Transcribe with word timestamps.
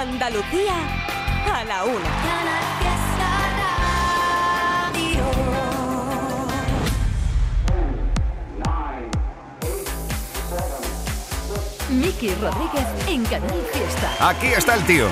Andalucía 0.00 0.72
a 1.52 1.62
la 1.64 1.84
una. 1.84 2.10
Miki 11.90 12.34
Rodríguez 12.36 12.86
en 13.08 13.24
Canal 13.26 13.62
Fiesta. 13.74 14.30
Aquí 14.30 14.46
está 14.46 14.76
el 14.76 14.86
tío. 14.86 15.06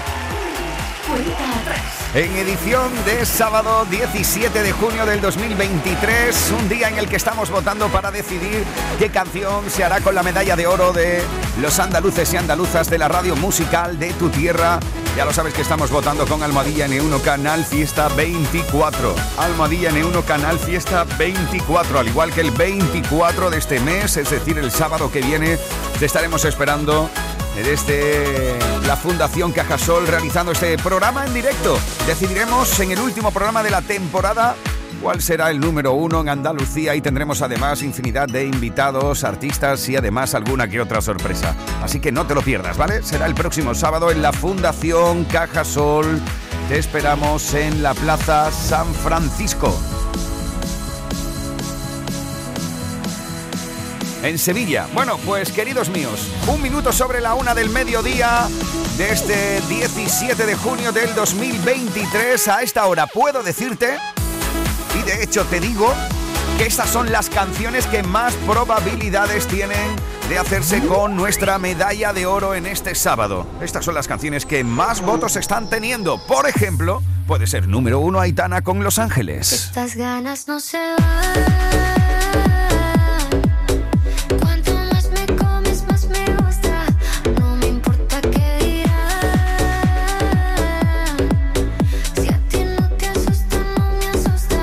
En 2.15 2.37
edición 2.37 2.91
de 3.05 3.25
sábado 3.25 3.87
17 3.91 4.63
de 4.63 4.73
junio 4.73 5.07
del 5.07 5.21
2023, 5.21 6.53
un 6.59 6.69
día 6.69 6.89
en 6.89 6.99
el 6.99 7.09
que 7.09 7.17
estamos 7.17 7.51
votando 7.51 7.89
para 7.89 8.11
decidir 8.11 8.65
qué 8.99 9.11
canción 9.11 9.71
se 9.71 9.85
hará 9.85 10.01
con 10.01 10.15
la 10.15 10.23
medalla 10.23 10.57
de 10.57 10.67
oro 10.67 10.93
de 10.93 11.23
los 11.61 11.79
andaluces 11.79 12.33
y 12.33 12.37
andaluzas 12.37 12.91
de 12.91 12.99
la 12.99 13.09
radio 13.09 13.37
musical 13.37 13.99
de 13.99 14.13
tu 14.15 14.31
tierra. 14.31 14.81
Ya 15.17 15.25
lo 15.25 15.33
sabes 15.33 15.55
que 15.55 15.63
estamos 15.63 15.91
votando 15.91 16.27
con 16.27 16.43
Almohadilla 16.43 16.87
N1 16.89 17.23
Canal 17.23 17.65
Fiesta 17.65 18.09
24. 18.09 19.15
Almohadilla 19.39 19.91
N1 19.91 20.25
Canal 20.25 20.59
Fiesta 20.59 21.05
24, 21.19 21.99
al 21.99 22.09
igual 22.09 22.33
que 22.33 22.41
el 22.41 22.51
24 22.51 23.51
de 23.51 23.59
este 23.59 23.81
mes, 23.81 24.17
es 24.17 24.31
decir, 24.31 24.59
el 24.59 24.71
sábado 24.71 25.11
que 25.11 25.21
viene, 25.21 25.59
te 25.99 26.07
estaremos 26.07 26.45
esperando 26.45 27.11
desde 27.57 28.59
la 28.87 28.97
Fundación 28.97 29.53
Cajasol 29.53 30.07
realizando 30.07 30.53
este 30.53 30.79
programa 30.79 31.27
en 31.27 31.35
directo. 31.35 31.79
Decidiremos 32.07 32.79
en 32.81 32.93
el 32.93 33.01
último 33.01 33.31
programa 33.31 33.63
de 33.63 33.71
la 33.71 33.83
temporada 33.83 34.55
cuál 35.03 35.21
será 35.21 35.51
el 35.51 35.61
número 35.61 35.93
uno 35.93 36.21
en 36.21 36.29
Andalucía 36.29 36.95
y 36.95 37.01
tendremos 37.01 37.43
además 37.43 37.83
infinidad 37.83 38.29
de 38.29 38.45
invitados, 38.45 39.25
artistas 39.25 39.89
y 39.89 39.97
además 39.97 40.35
alguna 40.35 40.69
que 40.69 40.81
otra 40.81 41.01
sorpresa. 41.01 41.55
Así 41.83 42.01
que 42.01 42.13
no 42.13 42.27
te 42.27 42.35
lo 42.35 42.43
pierdas, 42.43 42.77
¿vale? 42.77 43.03
Será 43.03 43.27
el 43.27 43.35
próximo 43.35 43.75
sábado 43.75 44.11
en 44.11 44.23
la 44.23 44.33
Fundación 44.33 45.25
Cajasol. 45.25 46.21
Te 46.69 46.79
esperamos 46.79 47.55
en 47.55 47.83
la 47.83 47.95
Plaza 47.95 48.51
San 48.51 48.93
Francisco. 48.95 49.75
En 54.23 54.39
Sevilla. 54.39 54.87
Bueno, 54.95 55.19
pues 55.25 55.53
queridos 55.53 55.89
míos, 55.89 56.29
un 56.47 56.63
minuto 56.63 56.93
sobre 56.93 57.21
la 57.21 57.35
una 57.35 57.55
del 57.55 57.71
mediodía 57.71 58.49
de 58.97 59.13
este 59.13 59.61
17 59.69 60.47
de 60.47 60.55
junio 60.55 60.93
del 60.93 61.15
2023. 61.15 62.49
A 62.49 62.63
esta 62.63 62.87
hora 62.87 63.07
puedo 63.07 63.43
decirte, 63.43 63.97
y 64.99 65.03
de 65.03 65.23
hecho 65.23 65.45
te 65.45 65.61
digo, 65.61 65.93
que 66.59 66.67
estas 66.67 66.91
son 66.91 67.13
las 67.13 67.31
canciones 67.31 67.87
que 67.87 68.03
más 68.03 68.35
probabilidades 68.47 69.47
tienen 69.47 69.95
de 70.29 70.39
hacerse 70.39 70.81
con 70.87 71.17
nuestra 71.17 71.59
medalla 71.59 72.13
de 72.13 72.27
oro 72.27 72.55
en 72.55 72.67
este 72.67 72.95
sábado. 72.95 73.47
Estas 73.63 73.85
son 73.85 73.95
las 73.95 74.09
canciones 74.09 74.45
que 74.45 74.65
más 74.65 75.01
votos 75.01 75.37
están 75.37 75.71
teniendo. 75.71 76.19
Por 76.27 76.49
ejemplo, 76.49 77.03
puede 77.27 77.47
ser 77.47 77.69
número 77.69 78.01
uno 78.01 78.21
Aitana 78.21 78.63
con 78.63 78.83
Los 78.83 78.99
Ángeles. 78.99 79.53
Estas 79.53 79.95
ganas 79.95 80.49
no 80.49 80.59
se 80.59 80.79
van. 80.79 82.08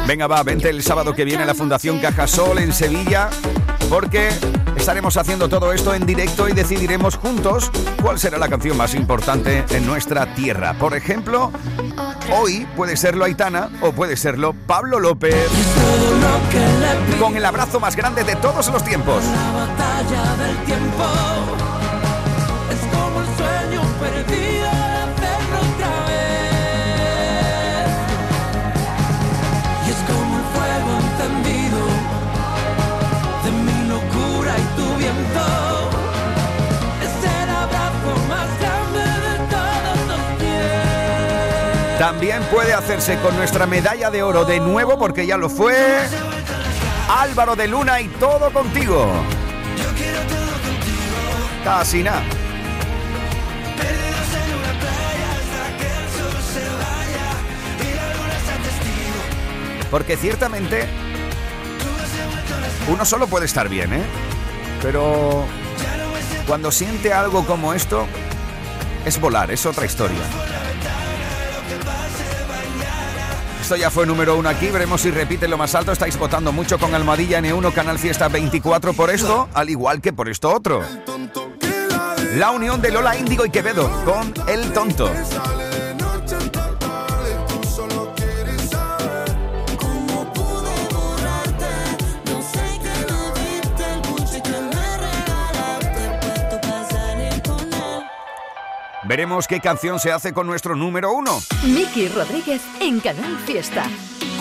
Venga, 0.07 0.27
va, 0.27 0.43
vente 0.43 0.69
el 0.69 0.83
sábado 0.83 1.15
que 1.15 1.25
viene 1.25 1.43
a 1.43 1.45
la 1.47 1.55
Fundación 1.55 1.99
Cajasol 1.99 2.59
en 2.59 2.73
Sevilla, 2.73 3.29
porque 3.89 4.29
estaremos 4.77 5.17
haciendo 5.17 5.49
todo 5.49 5.73
esto 5.73 5.95
en 5.95 6.05
directo 6.05 6.47
y 6.47 6.53
decidiremos 6.53 7.15
juntos 7.15 7.71
cuál 8.03 8.19
será 8.19 8.37
la 8.37 8.47
canción 8.47 8.77
más 8.77 8.93
importante 8.93 9.65
en 9.71 9.87
nuestra 9.87 10.35
tierra. 10.35 10.75
Por 10.75 10.95
ejemplo, 10.95 11.51
hoy 12.31 12.67
puede 12.75 12.97
serlo 12.97 13.25
Aitana 13.25 13.69
o 13.81 13.93
puede 13.93 14.15
serlo 14.15 14.53
Pablo 14.67 14.99
López, 14.99 15.49
con 17.19 17.35
el 17.35 17.43
abrazo 17.43 17.79
más 17.79 17.95
grande 17.95 18.23
de 18.23 18.35
todos 18.35 18.67
los 18.67 18.83
tiempos. 18.83 19.23
La 19.23 19.51
batalla 19.53 20.35
del 20.45 20.57
tiempo 20.65 21.03
es 22.71 22.79
como 22.95 23.21
el 23.21 23.27
sueño 23.37 23.81
perdido 23.99 24.74
También 41.99 42.43
puede 42.51 42.73
hacerse 42.73 43.17
con 43.19 43.35
nuestra 43.37 43.65
medalla 43.65 44.11
de 44.11 44.21
oro 44.21 44.43
de 44.43 44.59
nuevo, 44.59 44.97
porque 44.97 45.25
ya 45.25 45.37
lo 45.37 45.49
fue. 45.49 45.75
Álvaro 47.09 47.55
de 47.55 47.67
Luna 47.67 48.01
y 48.01 48.09
todo 48.09 48.51
contigo. 48.51 49.09
Casi 51.63 52.03
nada. 52.03 52.21
Porque 59.89 60.17
ciertamente 60.17 60.87
uno 62.89 63.05
solo 63.05 63.27
puede 63.27 63.45
estar 63.45 63.69
bien, 63.69 63.93
¿eh? 63.93 64.03
Pero 64.81 65.45
cuando 66.45 66.71
siente 66.71 67.13
algo 67.13 67.45
como 67.45 67.73
esto, 67.73 68.05
es 69.05 69.19
volar, 69.19 69.51
es 69.51 69.65
otra 69.65 69.85
historia. 69.85 70.19
Esto 73.65 73.77
ya 73.77 73.89
fue 73.89 74.05
número 74.05 74.37
uno 74.37 74.47
aquí, 74.47 74.67
veremos 74.67 75.01
si 75.01 75.09
repite 75.09 75.47
lo 75.47 75.57
más 75.57 75.73
alto. 75.73 75.91
Estáis 75.91 76.19
votando 76.19 76.51
mucho 76.51 76.77
con 76.77 76.93
Almohadilla 76.93 77.41
N1 77.41 77.73
Canal 77.73 77.97
Fiesta 77.97 78.27
24 78.27 78.93
por 78.93 79.09
esto, 79.09 79.49
al 79.55 79.71
igual 79.71 80.01
que 80.01 80.13
por 80.13 80.29
esto 80.29 80.53
otro. 80.53 80.83
La 82.35 82.51
unión 82.51 82.79
de 82.79 82.91
Lola 82.91 83.17
Índigo 83.17 83.43
y 83.43 83.49
Quevedo 83.49 83.89
con 84.05 84.31
El 84.47 84.71
Tonto. 84.71 85.11
Veremos 99.07 99.47
qué 99.47 99.59
canción 99.59 99.99
se 99.99 100.11
hace 100.11 100.33
con 100.33 100.47
nuestro 100.47 100.75
número 100.75 101.13
uno. 101.13 101.39
Miki 101.63 102.07
Rodríguez 102.07 102.61
en 102.79 102.99
Canal 102.99 103.37
Fiesta. 103.45 103.85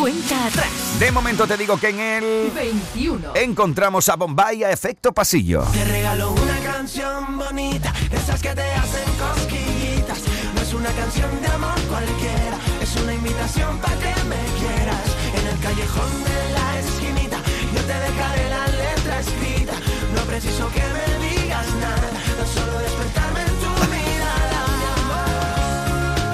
Cuenta 0.01 0.47
atrás. 0.47 0.99
De 0.99 1.13
momento 1.13 1.47
te 1.47 1.59
digo 1.59 1.77
que 1.77 1.91
en 1.91 2.01
el 2.01 2.51
21. 2.51 3.33
encontramos 3.35 4.09
a 4.09 4.17
Bombay 4.17 4.65
a 4.65 4.71
efecto 4.71 5.13
pasillo. 5.13 5.65
Te 5.73 5.85
regalo 5.85 6.33
una 6.33 6.59
canción 6.61 7.39
bonita, 7.39 7.93
esas 8.11 8.41
que 8.41 8.55
te 8.55 8.63
hacen 8.73 9.05
cosquillitas. 9.19 10.23
No 10.55 10.63
es 10.63 10.73
una 10.73 10.91
canción 10.93 11.31
de 11.43 11.47
amor 11.49 11.79
cualquiera, 11.91 12.59
es 12.81 12.97
una 12.97 13.15
invitación 13.15 13.79
para 13.79 13.97
que 13.97 14.25
me 14.25 14.43
quieras. 14.59 15.17
En 15.39 15.47
el 15.47 15.59
callejón 15.61 16.25
de 16.25 16.53
la 16.55 16.79
esquinita, 16.81 17.39
yo 17.75 17.81
te 17.83 17.95
dejaré 17.95 18.49
la 18.49 18.67
letra 18.69 19.21
escrita. 19.21 19.75
No 20.15 20.23
preciso 20.23 20.71
que 20.71 20.81
me 20.81 21.14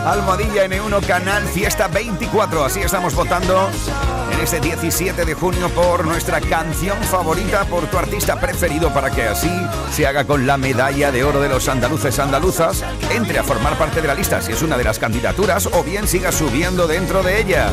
Almohadilla 0.05 0.67
N1 0.67 1.07
Canal 1.07 1.47
Fiesta 1.49 1.89
24. 1.89 2.65
Así 2.65 2.81
estamos 2.81 3.15
votando 3.15 3.69
en 4.33 4.41
este 4.41 4.61
17 4.61 5.25
de 5.25 5.35
junio 5.35 5.69
por 5.71 6.07
nuestra 6.07 6.41
canción 6.41 6.99
favorita, 7.03 7.65
por 7.67 7.87
tu 7.87 7.99
artista 7.99 8.41
preferido, 8.41 8.93
para 8.93 9.11
que 9.11 9.25
así 9.25 9.51
se 9.93 10.07
haga 10.07 10.25
con 10.25 10.47
la 10.47 10.57
medalla 10.57 11.13
de 11.13 11.23
oro 11.23 11.41
de 11.41 11.49
los 11.49 11.69
andaluces 11.69 12.19
andaluzas. 12.19 12.83
Entre 13.15 13.39
a 13.39 13.45
formar 13.45 13.77
parte 13.77 14.01
de 14.01 14.09
la 14.09 14.15
lista 14.15 14.41
si 14.41 14.53
es 14.53 14.63
una 14.63 14.79
de 14.79 14.85
las 14.85 14.99
candidaturas 14.99 15.67
o 15.67 15.85
bien 15.85 16.09
siga 16.09 16.33
subiendo 16.33 16.87
dentro 16.87 17.23
de 17.23 17.41
ella. 17.41 17.71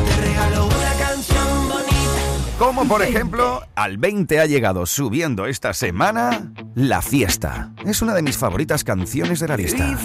Como 2.58 2.88
por 2.88 3.02
ejemplo, 3.02 3.62
al 3.76 3.98
20 3.98 4.40
ha 4.40 4.46
llegado 4.46 4.84
subiendo 4.84 5.46
esta 5.46 5.72
semana 5.72 6.52
La 6.74 7.02
Fiesta. 7.02 7.70
Es 7.86 8.02
una 8.02 8.14
de 8.14 8.22
mis 8.22 8.36
favoritas 8.36 8.82
canciones 8.82 9.38
de 9.38 9.46
la 9.46 9.56
lista. 9.56 9.96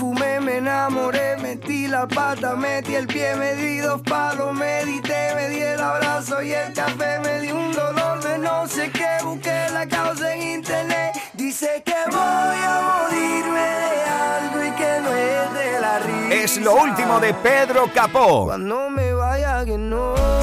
Me 0.44 0.58
enamoré, 0.58 1.33
metí 1.54 1.88
la 1.88 2.08
pata, 2.08 2.56
metí 2.56 2.96
el 2.96 3.06
pie, 3.06 3.36
me 3.36 3.54
di 3.56 3.78
dos 3.78 4.02
palos, 4.02 4.54
medité, 4.54 5.36
me 5.36 5.50
di 5.50 5.62
el 5.62 5.80
abrazo 5.80 6.42
y 6.42 6.52
el 6.52 6.74
café, 6.74 7.20
me 7.20 7.42
di 7.42 7.52
un 7.52 7.72
dolor 7.72 8.24
de 8.24 8.40
no 8.40 8.68
sé 8.68 8.90
qué, 8.92 9.24
busqué 9.24 9.68
la 9.72 9.88
causa 9.88 10.34
en 10.34 10.42
internet. 10.60 11.14
Dice 11.34 11.84
que 11.86 11.96
voy 12.10 12.60
a 12.74 12.76
morirme 12.90 13.68
de 13.86 14.04
algo 14.36 14.64
y 14.64 14.72
que 14.72 14.92
no 15.04 15.10
es 15.14 15.54
de 15.54 15.80
la 15.80 16.00
risa. 16.00 16.44
Es 16.44 16.58
lo 16.58 16.76
último 16.76 17.20
de 17.20 17.34
Pedro 17.36 17.88
Capó. 17.94 18.46
Cuando 18.46 18.90
me 18.90 19.14
vaya 19.14 19.64
que 19.64 19.78
no 19.78 20.43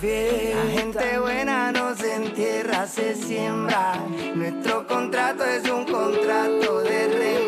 fiesta. 0.00 0.64
La 0.64 0.70
gente 0.70 1.18
buena 1.18 1.72
no 1.72 1.94
se 1.94 2.14
entierra, 2.14 2.86
se 2.86 3.14
siembra. 3.14 3.94
Nuestro 4.34 4.86
contrato 4.86 5.44
es 5.44 5.68
un 5.68 5.84
contrato 5.84 6.80
de 6.80 7.08
renta. 7.08 7.47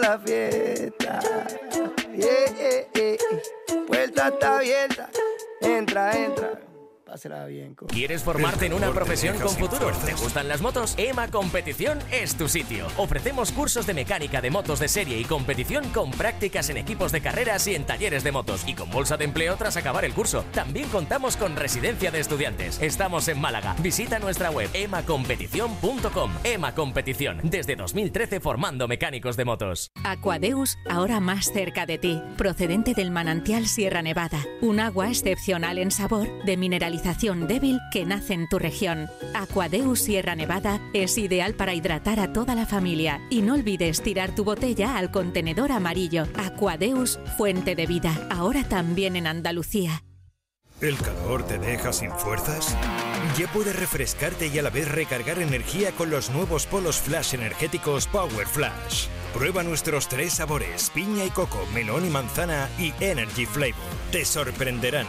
La 0.00 0.18
fiesta. 0.18 1.20
Yeah, 2.14 2.50
yeah, 2.58 2.86
yeah. 2.94 3.86
Puerta 3.86 4.28
está 4.28 4.58
abierta. 4.58 5.08
Entra, 5.60 6.12
entra. 6.12 6.67
Pásela 7.18 7.46
bien. 7.46 7.74
co- 7.74 7.88
¿Quieres 7.88 8.22
formarte 8.22 8.66
en 8.66 8.74
una 8.74 8.92
profesión 8.92 9.36
con 9.40 9.48
futuro? 9.50 9.90
¿Te 10.06 10.12
gustan 10.14 10.46
las 10.46 10.60
motos? 10.60 10.94
EMA 10.98 11.26
Competición 11.32 11.98
es 12.12 12.36
tu 12.36 12.46
sitio. 12.48 12.86
Ofrecemos 12.96 13.50
cursos 13.50 13.86
de 13.88 13.94
mecánica 13.94 14.40
de 14.40 14.50
motos 14.52 14.78
de 14.78 14.86
serie 14.86 15.18
y 15.18 15.24
competición 15.24 15.88
con 15.88 16.12
prácticas 16.12 16.70
en 16.70 16.76
equipos 16.76 17.10
de 17.10 17.20
carreras 17.20 17.66
y 17.66 17.74
en 17.74 17.82
talleres 17.84 18.22
de 18.22 18.30
motos 18.30 18.62
y 18.68 18.74
con 18.74 18.88
bolsa 18.90 19.16
de 19.16 19.24
empleo 19.24 19.56
tras 19.56 19.76
acabar 19.76 20.04
el 20.04 20.14
curso. 20.14 20.44
También 20.52 20.88
contamos 20.90 21.36
con 21.36 21.56
residencia 21.56 22.12
de 22.12 22.20
estudiantes. 22.20 22.80
Estamos 22.80 23.26
en 23.26 23.40
Málaga. 23.40 23.74
Visita 23.82 24.20
nuestra 24.20 24.52
web 24.52 24.70
emacompetición.com. 24.72 26.30
EMA 26.44 26.72
Competición, 26.76 27.40
desde 27.42 27.74
2013 27.74 28.38
formando 28.38 28.86
mecánicos 28.86 29.36
de 29.36 29.44
motos. 29.44 29.90
Aquadeus, 30.04 30.78
ahora 30.88 31.18
más 31.18 31.46
cerca 31.52 31.84
de 31.84 31.98
ti, 31.98 32.22
procedente 32.36 32.94
del 32.94 33.10
manantial 33.10 33.66
Sierra 33.66 34.02
Nevada, 34.02 34.38
un 34.60 34.78
agua 34.78 35.08
excepcional 35.08 35.78
en 35.78 35.90
sabor, 35.90 36.28
de 36.44 36.56
mineralización 36.56 37.07
débil 37.46 37.80
que 37.90 38.04
nace 38.04 38.34
en 38.34 38.48
tu 38.48 38.58
región. 38.58 39.08
Aquadeus 39.34 40.00
Sierra 40.00 40.34
Nevada 40.34 40.80
es 40.92 41.18
ideal 41.18 41.54
para 41.54 41.74
hidratar 41.74 42.20
a 42.20 42.32
toda 42.32 42.54
la 42.54 42.66
familia 42.66 43.20
y 43.30 43.42
no 43.42 43.54
olvides 43.54 44.02
tirar 44.02 44.34
tu 44.34 44.44
botella 44.44 44.96
al 44.96 45.10
contenedor 45.10 45.72
amarillo. 45.72 46.24
Aquadeus, 46.36 47.18
fuente 47.36 47.74
de 47.74 47.86
vida, 47.86 48.28
ahora 48.30 48.64
también 48.64 49.16
en 49.16 49.26
Andalucía. 49.26 50.02
¿El 50.80 50.96
calor 50.96 51.44
te 51.44 51.58
deja 51.58 51.92
sin 51.92 52.12
fuerzas? 52.12 52.76
Ya 53.36 53.50
puedes 53.52 53.74
refrescarte 53.74 54.46
y 54.46 54.58
a 54.60 54.62
la 54.62 54.70
vez 54.70 54.88
recargar 54.88 55.40
energía 55.40 55.90
con 55.90 56.08
los 56.08 56.30
nuevos 56.30 56.66
polos 56.66 56.98
flash 56.98 57.34
energéticos 57.34 58.06
Power 58.06 58.46
Flash. 58.46 59.08
Prueba 59.34 59.64
nuestros 59.64 60.08
tres 60.08 60.34
sabores, 60.34 60.90
piña 60.90 61.24
y 61.24 61.30
coco, 61.30 61.66
melón 61.74 62.06
y 62.06 62.10
manzana 62.10 62.68
y 62.78 62.92
Energy 63.00 63.44
Flavor. 63.44 63.74
Te 64.12 64.24
sorprenderán. 64.24 65.06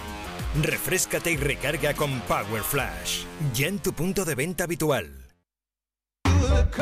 Refrescate 0.56 1.32
y 1.32 1.38
recarga 1.38 1.94
con 1.94 2.20
Power 2.22 2.64
Flash. 2.64 3.24
Ya 3.54 3.68
en 3.68 3.80
tu 3.80 3.94
punto 3.94 4.26
de 4.26 4.36
venta 4.36 4.64
habitual. 4.64 5.30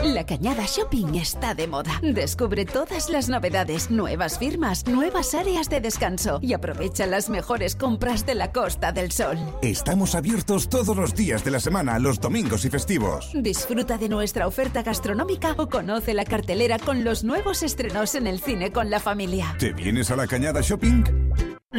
La 0.04 0.26
Cañada 0.26 0.66
Shopping 0.66 1.16
está 1.16 1.54
de 1.54 1.68
moda. 1.68 2.00
Descubre 2.02 2.66
todas 2.66 3.10
las 3.10 3.30
novedades, 3.30 3.92
nuevas 3.92 4.40
firmas, 4.40 4.86
nuevas 4.88 5.34
áreas 5.34 5.70
de 5.70 5.82
descanso 5.82 6.40
y 6.42 6.54
aprovecha 6.54 7.06
las 7.06 7.30
mejores 7.30 7.76
compras 7.76 8.26
de 8.26 8.36
la 8.36 8.52
Costa 8.52 8.92
del 8.92 9.12
Sol. 9.12 9.38
Estamos 9.62 10.16
abiertos 10.16 10.70
todos 10.70 10.96
los 10.96 11.14
días 11.14 11.44
de 11.44 11.52
la 11.52 11.60
semana, 11.60 12.00
los 12.00 12.20
domingos 12.20 12.66
y 12.66 12.70
festivos. 12.70 13.32
Disfruta 13.34 13.98
de 13.98 14.10
nuestra 14.10 14.48
oferta 14.48 14.82
gastronómica 14.84 15.56
o 15.58 15.70
conoce 15.70 16.14
la 16.14 16.26
cartelera 16.26 16.80
con 16.80 17.04
los 17.04 17.24
nuevos 17.24 17.64
estrenos 17.64 18.16
en 18.16 18.28
el 18.28 18.40
cine 18.40 18.72
con 18.72 18.90
la 18.90 19.00
familia. 19.00 19.56
¿Te 19.60 19.74
vienes 19.74 20.10
a 20.12 20.16
la 20.16 20.28
Cañada 20.28 20.62
Shopping? 20.62 21.04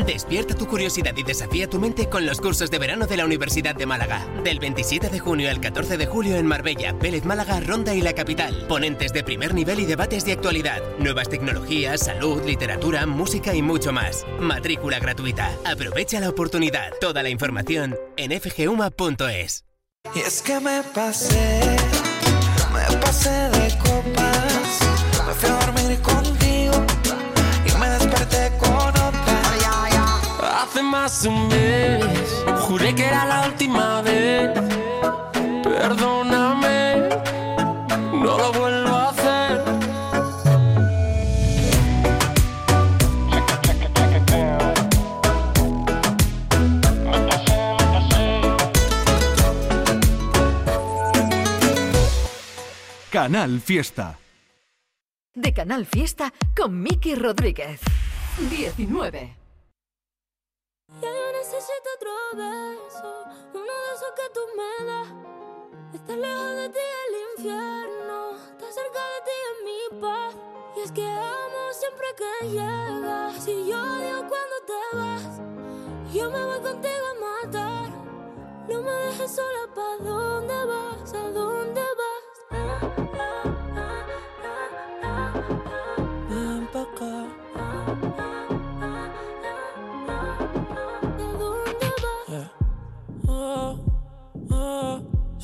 Despierta 0.06 0.54
tu 0.54 0.66
curiosidad 0.66 1.16
y 1.16 1.22
desafía 1.22 1.68
tu 1.68 1.78
mente 1.78 2.08
con 2.08 2.24
los 2.24 2.40
cursos 2.40 2.70
de 2.70 2.78
verano 2.78 3.06
de 3.06 3.16
la 3.16 3.24
Universidad 3.24 3.74
de 3.74 3.86
Málaga. 3.86 4.26
Del 4.44 4.58
27 4.58 5.08
de 5.08 5.18
junio 5.18 5.50
al 5.50 5.60
14 5.60 5.96
de 5.96 6.06
julio 6.06 6.36
en 6.36 6.46
Marbella, 6.46 6.92
Vélez 6.92 7.24
Málaga, 7.24 7.60
Ronda 7.60 7.94
y 7.94 8.00
la 8.00 8.12
capital. 8.12 8.66
Ponentes 8.68 9.12
de 9.12 9.24
primer 9.24 9.54
nivel 9.54 9.80
y 9.80 9.86
debates 9.86 10.24
de 10.24 10.32
actualidad. 10.32 10.80
Nuevas 10.98 11.28
tecnologías, 11.28 12.00
salud, 12.00 12.42
literatura, 12.44 13.06
música 13.06 13.54
y 13.54 13.62
mucho 13.62 13.92
más. 13.92 14.24
Matrícula 14.38 14.98
gratuita. 14.98 15.50
Aprovecha 15.64 16.20
la 16.20 16.30
oportunidad. 16.30 16.92
Toda 17.00 17.22
la 17.22 17.30
información 17.30 17.96
en 18.16 18.38
fguma.es. 18.40 19.64
Y 20.14 20.20
es 20.20 20.42
que 20.42 20.58
me 20.60 20.82
pasé, 20.94 21.60
me 22.72 22.96
pasé 22.98 23.30
de 23.30 23.78
Hace 31.08 31.30
un 31.30 31.48
mes, 31.48 32.04
juré 32.66 32.94
que 32.94 33.06
era 33.06 33.24
la 33.24 33.46
última 33.46 34.02
vez. 34.02 34.50
Perdóname, 35.62 37.08
no 38.12 38.36
lo 38.36 38.52
vuelvo 38.52 38.94
a 38.94 39.08
hacer. 39.08 39.64
Canal 53.10 53.62
Fiesta. 53.62 54.18
De 55.34 55.54
Canal 55.54 55.86
Fiesta 55.86 56.34
con 56.54 56.82
Miki 56.82 57.14
Rodríguez. 57.14 57.80
19. 58.50 59.37
Ya 60.88 61.10
yo 61.12 61.32
necesito 61.32 61.90
otro 61.96 62.10
beso, 62.32 63.24
uno 63.52 63.60
de 63.60 63.94
esos 63.94 64.12
que 64.16 64.30
tú 64.32 64.40
me 64.56 64.86
das. 64.86 65.08
Estar 65.92 66.16
lejos 66.16 66.56
de 66.56 66.68
ti 66.70 66.78
el 66.78 67.14
infierno, 67.36 68.30
estar 68.36 68.72
cerca 68.72 68.98
de 68.98 69.20
ti 69.26 69.36
es 69.48 69.56
mi 69.66 70.00
paz. 70.00 70.34
Y 70.76 70.80
es 70.80 70.92
que 70.92 71.06
amo 71.06 71.72
siempre 71.72 72.06
que 72.16 72.48
llegas. 72.48 73.44
Si 73.44 73.68
yo 73.68 73.76
odio 73.76 74.26
cuando 74.28 74.56
te 74.66 74.96
vas, 74.96 75.40
yo 76.10 76.30
me 76.30 76.42
voy 76.42 76.60
contigo 76.60 77.06
a 77.06 77.44
matar. 77.44 77.90
No 78.66 78.80
me 78.80 78.90
dejes 78.90 79.30
sola, 79.30 79.68
¿pa' 79.74 80.02
dónde 80.02 80.64
vas? 80.64 81.12
¿A 81.12 81.30
dónde 81.30 81.82
vas? 81.82 82.18
Ven 82.50 83.67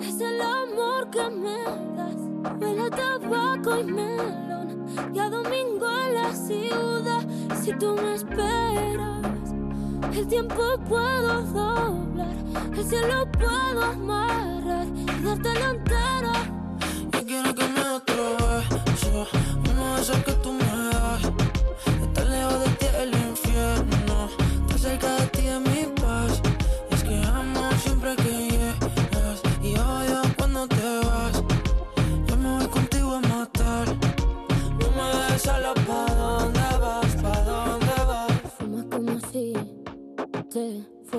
es 0.00 0.20
el 0.20 0.40
amor 0.40 1.10
que 1.10 1.30
me 1.30 1.64
das. 1.96 2.16
Huele 2.60 2.90
tabaco 2.90 3.78
y 3.78 3.84
melón. 3.84 4.86
Y 5.12 5.18
a 5.18 5.30
domingo 5.30 5.86
en 6.06 6.14
la 6.14 6.32
ciudad. 6.32 7.24
Si 7.62 7.72
tú 7.78 7.96
me 7.96 8.14
esperas, 8.14 9.54
el 10.12 10.26
tiempo 10.26 10.62
puedo 10.88 11.42
doblar. 11.42 12.34
El 12.76 12.84
cielo 12.84 13.30
puedo 13.32 13.82
amarrar 13.82 14.86
y 14.86 15.24
dártelo 15.24 15.70
entero. 15.70 16.32
Yo 17.12 17.26
quiero 17.26 17.54
que 17.54 17.68
me 17.68 17.84
beso, 18.84 19.26
uno 19.70 19.94
de 19.94 20.02
esos 20.02 20.18
que 20.24 20.32
tú 20.32 20.52
me 20.52 20.63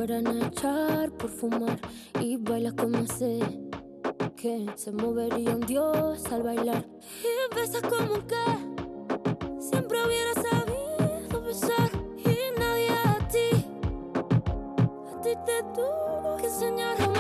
fueran 0.06 0.28
a 0.28 0.48
echar 0.48 1.12
por 1.14 1.32
fumar 1.32 1.80
y 2.20 2.38
bailas 2.38 2.74
como 2.74 3.08
sé 3.08 3.40
que 4.36 4.68
se 4.76 4.92
movería 4.92 5.56
un 5.56 5.62
dios 5.62 6.24
al 6.32 6.44
bailar. 6.44 6.86
Y 7.24 7.56
besas 7.56 7.82
como 7.82 8.14
que 8.28 8.46
siempre 9.60 9.98
hubiera 10.06 10.34
sabido 10.36 11.42
besar 11.42 11.90
y 12.18 12.60
nadie 12.60 12.90
a 12.90 13.28
ti 13.30 13.66
a 15.12 15.22
ti 15.22 15.30
te 15.44 15.64
tuvo 15.74 16.38
que 16.38 16.46
enseñar 16.46 17.15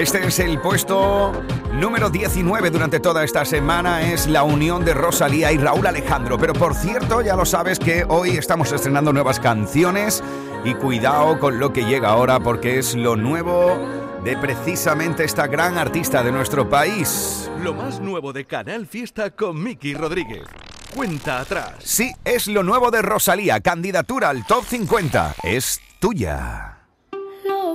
Este 0.00 0.26
es 0.26 0.38
el 0.38 0.58
puesto 0.58 1.30
número 1.74 2.08
19 2.08 2.70
durante 2.70 3.00
toda 3.00 3.22
esta 3.22 3.44
semana. 3.44 4.10
Es 4.10 4.28
la 4.28 4.44
unión 4.44 4.82
de 4.82 4.94
Rosalía 4.94 5.52
y 5.52 5.58
Raúl 5.58 5.86
Alejandro. 5.86 6.38
Pero 6.38 6.54
por 6.54 6.74
cierto, 6.74 7.20
ya 7.20 7.36
lo 7.36 7.44
sabes 7.44 7.78
que 7.78 8.06
hoy 8.08 8.30
estamos 8.30 8.72
estrenando 8.72 9.12
nuevas 9.12 9.38
canciones. 9.38 10.24
Y 10.64 10.72
cuidado 10.72 11.38
con 11.38 11.58
lo 11.58 11.74
que 11.74 11.84
llega 11.84 12.08
ahora 12.08 12.40
porque 12.40 12.78
es 12.78 12.94
lo 12.94 13.14
nuevo 13.14 13.76
de 14.24 14.38
precisamente 14.38 15.24
esta 15.24 15.46
gran 15.48 15.76
artista 15.76 16.22
de 16.22 16.32
nuestro 16.32 16.66
país. 16.70 17.50
Lo 17.62 17.74
más 17.74 18.00
nuevo 18.00 18.32
de 18.32 18.46
Canal 18.46 18.86
Fiesta 18.86 19.32
con 19.32 19.62
Miki 19.62 19.92
Rodríguez. 19.92 20.46
Cuenta 20.96 21.40
atrás. 21.40 21.74
Sí, 21.80 22.10
es 22.24 22.46
lo 22.46 22.62
nuevo 22.62 22.90
de 22.90 23.02
Rosalía. 23.02 23.60
Candidatura 23.60 24.30
al 24.30 24.46
Top 24.46 24.64
50. 24.64 25.34
Es 25.42 25.78
tuya. 25.98 26.79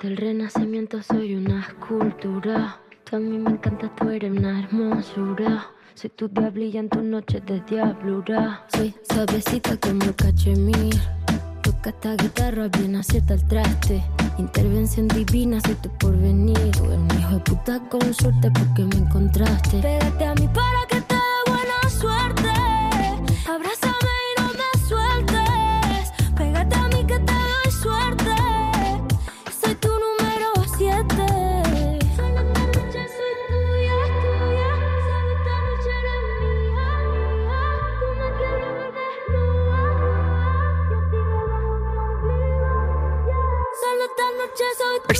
del 0.00 0.16
renacimiento 0.16 1.02
soy 1.02 1.34
una 1.34 1.60
escultura. 1.60 2.80
Tú 3.04 3.16
a 3.16 3.18
mí 3.18 3.38
me 3.38 3.50
encanta, 3.50 3.92
tú 3.96 4.08
eres 4.10 4.30
una 4.30 4.60
hermosura. 4.60 5.66
Soy 5.94 6.10
tu 6.10 6.28
diablilla 6.28 6.80
en 6.80 6.88
tus 6.88 7.02
noches 7.02 7.44
de 7.46 7.60
diablura. 7.60 8.64
Soy 8.74 8.94
suavecita 9.12 9.76
como 9.78 10.04
el 10.04 10.14
cachemir. 10.14 10.94
Toca 11.62 11.90
esta 11.90 12.14
guitarra, 12.14 12.68
bien 12.68 12.96
acierta 12.96 13.34
el 13.34 13.46
traste. 13.48 14.04
Intervención 14.38 15.08
divina, 15.08 15.60
soy 15.60 15.74
tu 15.76 15.90
porvenir. 15.98 16.58
Un 16.82 17.08
hijo 17.18 17.34
de 17.34 17.40
puta 17.40 17.80
con 17.88 18.14
suerte 18.14 18.50
porque 18.52 18.84
me 18.84 19.04
encontraste. 19.04 19.80
Pégate 19.80 20.24
a 20.24 20.34
mí 20.34 20.48
para 20.54 20.67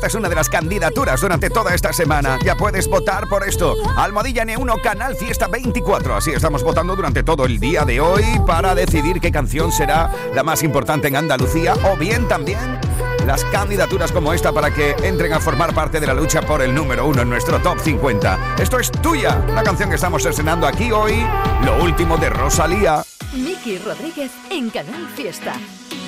es 0.09 0.15
una 0.15 0.31
de 0.31 0.35
las 0.35 0.49
candidaturas 0.49 1.21
durante 1.21 1.51
toda 1.51 1.75
esta 1.75 1.93
semana. 1.93 2.39
Ya 2.43 2.57
puedes 2.57 2.89
votar 2.89 3.29
por 3.29 3.47
esto. 3.47 3.75
Almohadilla 3.95 4.45
N1 4.45 4.81
Canal 4.81 5.15
Fiesta 5.17 5.49
24. 5.49 6.17
Así 6.17 6.31
estamos 6.31 6.63
votando 6.63 6.97
durante 6.97 7.23
todo 7.23 7.45
el 7.45 7.61
día 7.61 7.85
de 7.85 8.01
hoy 8.01 8.25
para 8.47 8.75
decidir 8.75 9.21
qué 9.21 9.31
canción 9.31 9.71
será 9.71 10.11
la 10.35 10.43
más 10.43 10.63
importante 10.63 11.09
en 11.09 11.17
Andalucía 11.17 11.75
o 11.85 11.97
bien 11.99 12.27
también 12.27 12.81
las 13.27 13.45
candidaturas 13.45 14.11
como 14.11 14.33
esta 14.33 14.51
para 14.51 14.73
que 14.73 14.97
entren 15.03 15.35
a 15.35 15.41
formar 15.41 15.75
parte 15.75 16.01
de 16.01 16.07
la 16.07 16.15
lucha 16.15 16.41
por 16.41 16.63
el 16.63 16.75
número 16.75 17.07
uno 17.07 17.21
en 17.21 17.29
nuestro 17.29 17.59
top 17.59 17.79
50. 17.79 18.57
Esto 18.59 18.79
es 18.79 18.91
tuya, 18.91 19.45
la 19.53 19.63
canción 19.63 19.91
que 19.91 19.97
estamos 19.97 20.25
estrenando 20.25 20.67
aquí 20.67 20.91
hoy, 20.91 21.23
lo 21.63 21.85
último 21.85 22.17
de 22.17 22.31
Rosalía. 22.31 23.05
Miki 23.35 23.77
Rodríguez 23.77 24.31
en 24.49 24.71
Canal 24.71 25.07
Fiesta. 25.15 25.53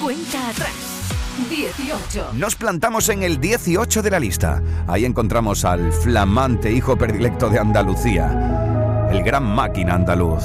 Cuenta 0.00 0.48
atrás. 0.48 0.89
18. 1.48 2.32
Nos 2.34 2.56
plantamos 2.56 3.08
en 3.08 3.22
el 3.22 3.40
18 3.40 4.02
de 4.02 4.10
la 4.10 4.20
lista. 4.20 4.62
Ahí 4.86 5.04
encontramos 5.04 5.64
al 5.64 5.92
flamante 5.92 6.72
hijo 6.72 6.96
predilecto 6.96 7.48
de 7.48 7.58
Andalucía, 7.58 9.08
el 9.10 9.22
gran 9.22 9.44
máquina 9.44 9.94
andaluz. 9.94 10.44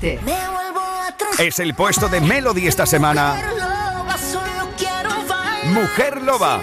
17. 0.00 0.20
Me 0.24 0.32
vuelvo 0.32 0.80
atrás. 1.08 1.40
Es 1.40 1.58
el 1.58 1.74
puesto 1.74 2.08
de 2.08 2.20
Melody 2.20 2.66
esta 2.66 2.86
semana. 2.86 3.40
Loba, 3.52 4.16
solo 4.18 4.70
quiero 4.76 5.10
bailar. 5.26 5.66
Mujer 5.66 6.22
Loba. 6.22 6.60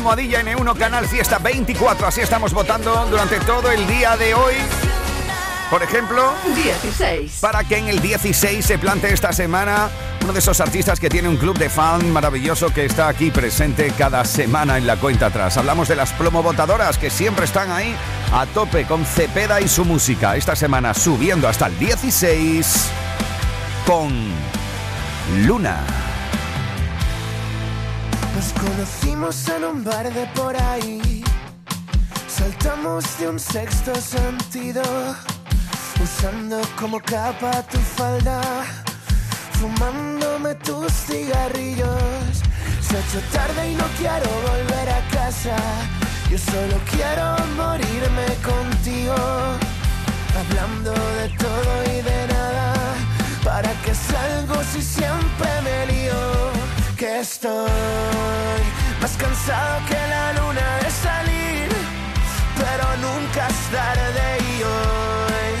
Almohadilla 0.00 0.40
N1 0.40 0.78
Canal 0.78 1.06
Fiesta 1.06 1.38
24. 1.38 2.06
Así 2.06 2.22
estamos 2.22 2.54
votando 2.54 3.06
durante 3.10 3.38
todo 3.40 3.70
el 3.70 3.86
día 3.86 4.16
de 4.16 4.32
hoy. 4.32 4.54
Por 5.68 5.82
ejemplo, 5.82 6.32
16. 6.54 7.38
para 7.42 7.64
que 7.64 7.76
en 7.76 7.88
el 7.88 8.00
16 8.00 8.64
se 8.64 8.78
plante 8.78 9.12
esta 9.12 9.30
semana 9.34 9.90
uno 10.22 10.32
de 10.32 10.38
esos 10.38 10.58
artistas 10.62 10.98
que 10.98 11.10
tiene 11.10 11.28
un 11.28 11.36
club 11.36 11.58
de 11.58 11.68
fan 11.68 12.10
maravilloso 12.12 12.72
que 12.72 12.86
está 12.86 13.08
aquí 13.08 13.30
presente 13.30 13.92
cada 13.96 14.24
semana 14.24 14.78
en 14.78 14.86
la 14.86 14.96
cuenta 14.96 15.26
atrás. 15.26 15.58
Hablamos 15.58 15.86
de 15.88 15.96
las 15.96 16.14
plomobotadoras 16.14 16.96
que 16.96 17.10
siempre 17.10 17.44
están 17.44 17.70
ahí 17.70 17.94
a 18.32 18.46
tope 18.46 18.86
con 18.86 19.04
Cepeda 19.04 19.60
y 19.60 19.68
su 19.68 19.84
música. 19.84 20.34
Esta 20.34 20.56
semana 20.56 20.94
subiendo 20.94 21.46
hasta 21.46 21.66
el 21.66 21.78
16 21.78 22.86
con 23.84 24.10
Luna. 25.44 26.09
Nos 28.40 28.54
conocimos 28.54 29.48
en 29.50 29.64
un 29.64 29.84
bar 29.84 30.10
de 30.14 30.26
por 30.28 30.56
ahí. 30.56 31.22
Saltamos 32.26 33.04
de 33.18 33.28
un 33.28 33.38
sexto 33.38 33.94
sentido. 33.94 34.82
usando 36.02 36.58
como 36.80 36.98
capa 37.00 37.62
tu 37.70 37.76
falda, 37.98 38.40
fumándome 39.60 40.54
tus 40.54 40.90
cigarrillos. 40.90 42.40
Se 42.80 42.96
ha 42.96 43.00
hecho 43.00 43.20
tarde 43.30 43.72
y 43.72 43.74
no 43.74 43.84
quiero 43.98 44.30
volver 44.48 44.88
a 44.88 45.06
casa. 45.10 45.56
Yo 46.30 46.38
solo 46.38 46.80
quiero 46.92 47.36
morirme 47.58 48.24
contigo, 48.50 49.16
hablando 50.40 50.92
de 50.92 51.28
todo 51.36 51.72
y 51.94 52.00
de 52.00 52.26
nada. 52.28 52.72
¿Para 53.44 53.70
que 53.82 53.94
salgo 53.94 54.54
si 54.72 54.80
siempre 54.80 55.50
me 55.62 55.92
lío? 55.92 56.69
Que 57.00 57.20
estoy 57.20 58.60
más 59.00 59.16
cansado 59.16 59.80
que 59.88 59.94
la 59.94 60.34
luna 60.34 60.66
de 60.84 60.90
salir, 60.90 61.68
pero 62.60 62.84
nunca 63.00 63.48
es 63.48 63.60
tarde 63.72 64.26
y 64.52 64.62
hoy 64.62 65.54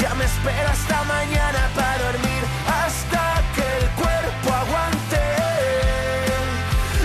ya 0.00 0.12
me 0.16 0.24
espero 0.24 0.68
hasta 0.68 1.04
mañana 1.04 1.70
para 1.76 1.98
dormir, 2.06 2.42
hasta 2.66 3.22
que 3.54 3.64
el 3.78 3.90
cuerpo 3.90 4.48
aguante. 4.62 5.22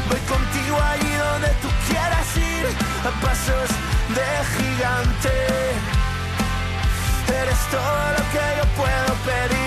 Voy 0.09 0.21
contigo 0.21 0.77
allí 0.93 1.13
donde 1.29 1.49
tú 1.61 1.69
quieras 1.87 2.29
ir, 2.35 2.65
a 3.05 3.11
pasos 3.21 3.69
de 4.17 4.27
gigante. 4.57 5.35
Eres 7.41 7.61
todo 7.69 8.03
lo 8.17 8.23
que 8.33 8.45
yo 8.57 8.65
puedo 8.75 9.13
pedir 9.29 9.66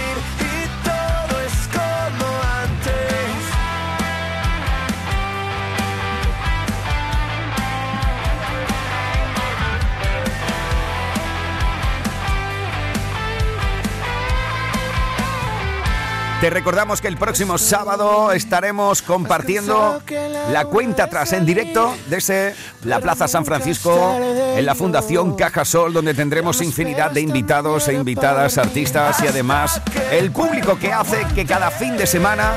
Te 16.41 16.49
recordamos 16.49 17.01
que 17.01 17.07
el 17.07 17.17
próximo 17.17 17.59
sábado 17.59 18.31
estaremos 18.31 19.03
compartiendo 19.03 20.01
la 20.51 20.65
cuenta 20.65 21.03
atrás 21.03 21.33
en 21.33 21.45
directo 21.45 21.95
desde 22.07 22.55
la 22.83 22.99
Plaza 22.99 23.27
San 23.27 23.45
Francisco 23.45 24.17
en 24.19 24.65
la 24.65 24.73
Fundación 24.73 25.35
Caja 25.35 25.65
Sol, 25.65 25.93
donde 25.93 26.15
tendremos 26.15 26.59
infinidad 26.63 27.11
de 27.11 27.21
invitados 27.21 27.87
e 27.89 27.93
invitadas, 27.93 28.57
artistas 28.57 29.21
y 29.23 29.27
además 29.27 29.83
el 30.11 30.31
público 30.31 30.79
que 30.79 30.91
hace 30.91 31.27
que 31.35 31.45
cada 31.45 31.69
fin 31.69 31.95
de 31.95 32.07
semana 32.07 32.55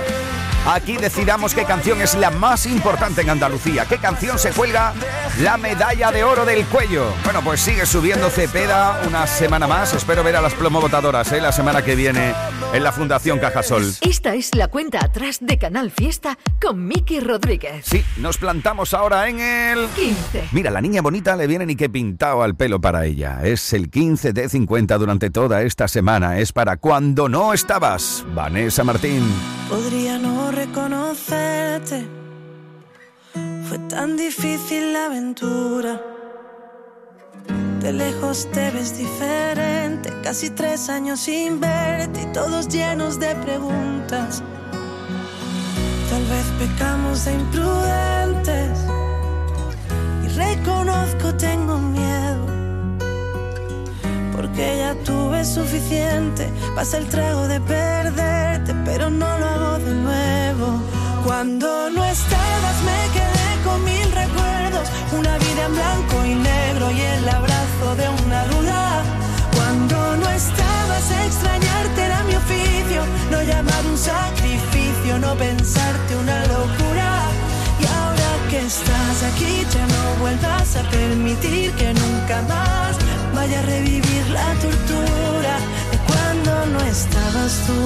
aquí 0.67 0.97
decidamos 0.97 1.53
qué 1.53 1.65
canción 1.65 2.01
es 2.01 2.15
la 2.15 2.31
más 2.31 2.65
importante 2.65 3.21
en 3.21 3.29
Andalucía, 3.29 3.85
qué 3.87 3.99
canción 3.99 4.39
se 4.39 4.51
cuelga 4.53 4.95
la 5.43 5.59
medalla 5.59 6.11
de 6.11 6.25
oro 6.25 6.47
del 6.47 6.65
cuello. 6.67 7.13
Bueno, 7.23 7.43
pues 7.43 7.61
sigue 7.61 7.85
subiendo 7.85 8.31
Cepeda 8.31 9.03
una 9.07 9.27
semana 9.27 9.67
más. 9.67 9.93
Espero 9.93 10.25
ver 10.25 10.37
a 10.37 10.41
las 10.41 10.55
plomobotadoras 10.55 11.31
¿eh? 11.33 11.41
la 11.43 11.53
semana 11.53 11.83
que 11.83 11.95
viene 11.95 12.33
en 12.75 12.83
la 12.83 12.91
Fundación 12.91 13.39
Cajasol. 13.39 13.85
Esta 14.01 14.35
es 14.35 14.55
la 14.55 14.67
cuenta 14.67 14.99
atrás 15.05 15.39
de 15.41 15.59
Canal 15.59 15.93
Fiesta 15.93 16.37
con 16.61 16.87
Miki 16.87 17.21
Rodríguez. 17.21 17.87
Sí, 17.87 18.05
nos 18.17 18.37
plantamos 18.37 18.93
ahora 18.95 19.29
en 19.29 19.39
el 19.39 19.87
15. 19.89 20.49
Mira, 20.51 20.71
la 20.73 20.81
niña 20.81 21.01
bonita 21.01 21.37
le 21.37 21.47
viene 21.47 21.67
ni 21.67 21.77
que 21.77 21.89
pintado 21.89 22.43
al 22.43 22.57
pelo 22.57 22.81
para 22.81 23.07
ella. 23.07 23.41
Es 23.45 23.73
el 23.73 23.91
15 23.91 24.33
de 24.33 24.49
50 24.49 24.99
durante 24.99 25.31
toda 25.31 25.63
esta 25.63 25.87
semana. 25.87 26.39
Es 26.41 26.53
para 26.53 26.77
cuando 26.77 27.29
no 27.29 27.55
estabas. 27.55 28.25
Vanessa 28.35 28.83
Martín. 28.83 29.23
Podría 29.69 30.19
no 30.19 30.51
reconocerte. 30.51 32.05
Fue 33.69 33.79
tan 33.89 34.17
difícil 34.17 34.93
la 34.93 35.07
aventura. 35.07 36.14
De 37.85 37.93
lejos 37.93 38.49
te 38.51 38.71
ves 38.71 38.97
diferente, 38.97 40.11
casi 40.23 40.49
tres 40.49 40.89
años 40.89 41.21
sin 41.21 41.61
verte 41.61 42.23
y 42.23 42.33
todos 42.33 42.67
llenos 42.69 43.21
de 43.21 43.35
preguntas. 43.35 44.43
Tal 46.09 46.25
vez 46.25 46.47
pecamos 46.59 47.27
de 47.27 47.35
imprudentes 47.35 48.79
y 50.25 50.29
reconozco 50.29 51.35
tengo 51.35 51.77
miedo. 51.77 52.47
Porque 54.35 54.79
ya 54.79 54.95
tuve 55.05 55.45
suficiente, 55.45 56.51
pasa 56.75 56.97
el 56.97 57.07
trago 57.11 57.47
de 57.49 57.61
perderte, 57.61 58.75
pero 58.87 59.11
no 59.11 59.39
lo 59.39 59.45
hago 59.47 59.79
de 59.81 59.95
nuevo. 59.95 60.81
Cuando 61.27 61.91
no 61.91 62.03
estabas 62.03 62.77
me 62.89 63.13
quedé 63.13 63.63
con 63.63 63.85
mil 63.85 64.11
recuerdos, 64.11 64.89
una 65.13 65.37
vida 65.37 65.67
en 65.67 65.75
blanco 65.75 66.25
y 66.25 66.35
negro 66.35 66.91
y 66.91 67.01
el 67.03 67.29
abrazo 67.29 67.54
de 67.97 68.09
una 68.25 68.45
duda. 68.47 69.03
Cuando 69.55 70.17
no 70.17 70.29
estabas 70.31 71.11
extrañarte 71.27 72.03
era 72.03 72.23
mi 72.25 72.35
oficio, 72.35 73.03
no 73.31 73.43
llamar 73.43 73.87
un 73.87 73.97
sacrificio, 73.97 75.19
no 75.19 75.35
pensarte 75.37 76.17
una 76.17 76.41
locura. 76.47 77.11
Y 77.81 77.85
ahora 77.87 78.31
que 78.51 78.61
estás 78.67 79.23
aquí 79.31 79.65
ya 79.73 79.87
no 79.87 80.21
vuelvas 80.21 80.77
a 80.77 80.83
permitir 80.91 81.73
que 81.73 81.95
nunca 81.95 82.43
más 82.43 82.97
vaya 83.35 83.61
a 83.61 83.63
revivir 83.63 84.27
la 84.33 84.53
tortura 84.65 85.55
de 85.93 85.99
cuando 86.09 86.67
no 86.73 86.81
estabas 86.81 87.53
tú. 87.67 87.81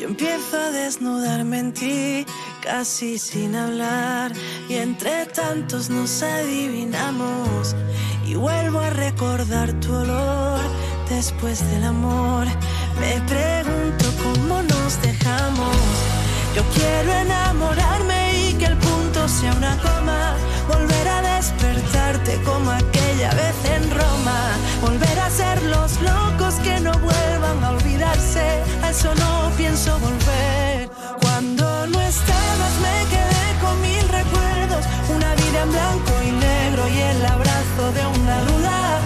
Yo 0.00 0.08
empiezo 0.08 0.56
a 0.58 0.70
desnudarme 0.70 1.58
en 1.58 1.72
ti, 1.72 2.26
casi 2.64 3.18
sin 3.18 3.54
hablar, 3.54 4.32
y 4.68 4.74
entre 4.74 5.26
tantos 5.26 5.90
nos 5.90 6.22
adivinamos. 6.22 7.76
Y 8.26 8.34
vuelvo 8.36 8.80
a 8.80 8.90
recordar 8.90 9.72
tu 9.80 9.94
olor 9.94 10.60
después 11.10 11.60
del 11.70 11.84
amor. 11.84 12.46
Me 13.00 13.20
pregunto 13.28 14.06
cómo 14.22 14.62
nos 14.62 15.02
dejamos. 15.02 15.76
Yo 16.56 16.62
quiero 16.74 17.12
enamorarme 17.12 18.48
y 18.48 18.54
que 18.54 18.66
el 18.66 18.78
punto 18.78 19.28
sea 19.28 19.52
una 19.52 19.76
coma. 19.78 20.36
Volver 20.68 21.08
a 21.08 21.20
despertarte 21.36 22.40
como 22.42 22.70
aquella 22.70 23.30
vez 23.34 23.56
en 23.76 23.90
Roma. 23.90 24.56
Volver 24.80 25.18
a 25.20 25.30
ser 25.30 25.62
los 25.64 26.00
locos 26.00 26.54
que 26.64 26.80
no 26.80 26.92
vuelvan 26.98 27.62
a 27.62 27.70
olvidarse. 27.70 28.62
A 28.82 28.90
eso 28.90 29.14
no 29.14 29.50
pienso 29.56 29.98
volver. 29.98 30.88
Cuando 31.20 31.86
no 31.86 32.00
estabas 32.00 32.74
me 32.86 32.96
quedé 33.12 33.46
con 33.60 33.80
mil 33.82 34.08
recuerdos. 34.08 34.84
Una 35.14 35.34
vida 35.34 35.62
en 35.62 35.70
blanco 35.70 36.12
y 36.22 36.30
negro 36.32 36.88
y 36.88 36.98
el 36.98 37.26
abrazo 37.26 37.84
de 37.96 38.06
una 38.20 38.36
duda. 38.50 39.00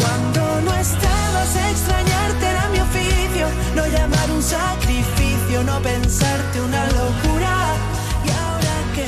Cuando 0.00 0.60
no 0.62 0.74
estabas 0.74 1.56
extrañarte 1.70 2.46
era 2.46 2.68
mi 2.68 2.80
oficio. 2.80 3.46
No 3.76 3.86
llamar 3.86 4.30
un 4.30 4.42
sacrificio, 4.42 5.62
no 5.62 5.78
pensarte 5.80 6.60
una 6.60 6.84
locura 6.86 7.91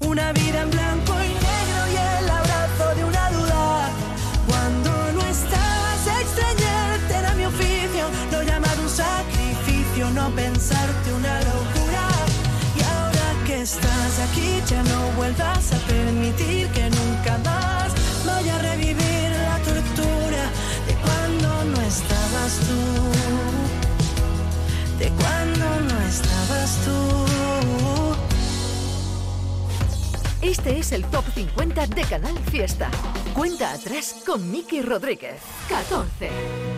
una 0.00 0.32
vida 0.32 0.62
en 0.62 0.70
blanco 0.70 1.12
y 1.22 1.28
negro 1.28 1.80
y 1.92 1.96
el 1.96 2.30
abrazo 2.30 2.94
de 2.96 3.04
una 3.04 3.30
duda. 3.30 3.90
Cuando 4.46 4.90
no 5.12 5.22
estabas 5.22 6.00
extrañarte 6.22 7.14
era 7.14 7.34
mi 7.34 7.44
oficio, 7.44 8.04
no 8.32 8.42
llamar 8.42 8.78
un 8.80 8.88
sacrificio, 8.88 10.10
no 10.10 10.30
pensarte 10.30 11.12
una 11.12 11.38
locura. 11.40 12.06
Y 12.78 12.82
ahora 12.82 13.44
que 13.46 13.62
estás 13.62 14.12
aquí 14.30 14.62
ya 14.66 14.82
no 14.82 15.00
vuelvas 15.16 15.72
a 15.72 15.78
permitir 15.86 16.68
que 16.68 16.90
nunca 16.90 17.38
más 17.44 17.92
vaya 18.24 18.56
a 18.56 18.58
revivir 18.58 19.30
la 19.48 19.58
tortura 19.58 20.44
de 20.86 20.94
cuando 21.04 21.64
no 21.72 21.80
estabas 21.82 22.52
tú. 22.68 22.80
De 24.98 25.08
cuando 25.10 25.66
no 25.88 26.00
estabas 26.08 26.70
tú. 26.84 27.27
Este 30.42 30.78
es 30.78 30.92
el 30.92 31.04
Top 31.06 31.24
50 31.34 31.88
de 31.88 32.02
Canal 32.02 32.38
Fiesta. 32.50 32.88
Cuenta 33.34 33.72
atrás 33.72 34.22
con 34.24 34.48
Miki 34.52 34.82
Rodríguez. 34.82 35.40
14. 35.68 36.77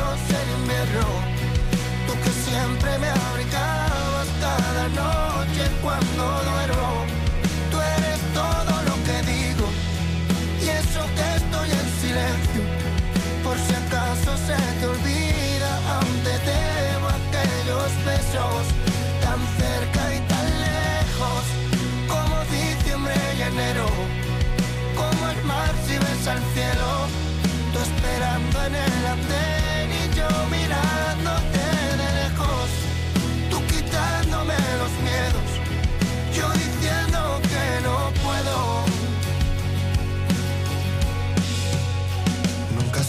en 28.65 28.75
el 28.75 29.05
andén 29.07 29.60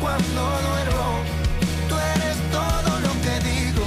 cuando 0.00 0.40
duermo. 0.68 1.08
Tú 1.88 1.94
eres 2.14 2.36
todo 2.50 2.90
lo 3.00 3.12
que 3.24 3.34
digo 3.50 3.84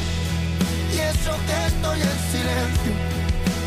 y 0.94 0.98
eso 0.98 1.32
que 1.48 1.58
estoy 1.72 2.00
en 2.02 2.20
silencio. 2.34 2.94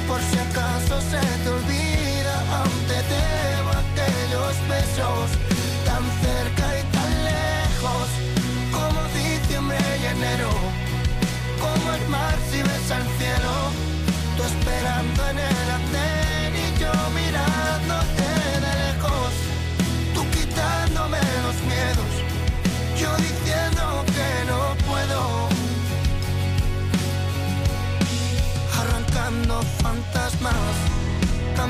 Por 0.09 0.21
si 0.21 0.39
acaso 0.39 1.01
se 1.11 1.23
te 1.43 1.49
olvida, 1.49 2.35
aún 2.59 2.79
te 2.91 2.99
debo 3.15 3.71
aquellos 3.85 4.55
besos 4.69 5.42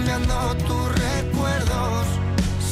cambiando 0.04 0.56
tus 0.66 0.88
recuerdos, 1.00 2.06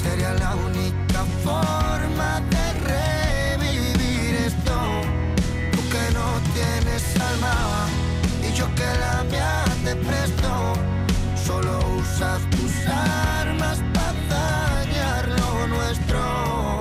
sería 0.03 0.33
la 0.35 0.57
única 0.57 1.25
forma 1.45 2.41
de 2.51 3.57
revivir 3.57 4.35
esto 4.47 4.77
tú 5.71 5.79
que 5.91 6.13
no 6.13 6.29
tienes 6.55 7.05
alma 7.21 7.87
y 8.43 8.53
yo 8.53 8.67
que 8.75 8.89
la 8.99 9.25
mía 9.31 9.65
te 9.85 9.95
presto. 9.97 10.73
Solo 11.47 11.79
usas 11.99 12.41
tus 12.51 12.73
armas 12.87 13.79
para 13.95 14.85
dañar 14.85 15.29
lo 15.29 15.67
nuestro. 15.69 16.79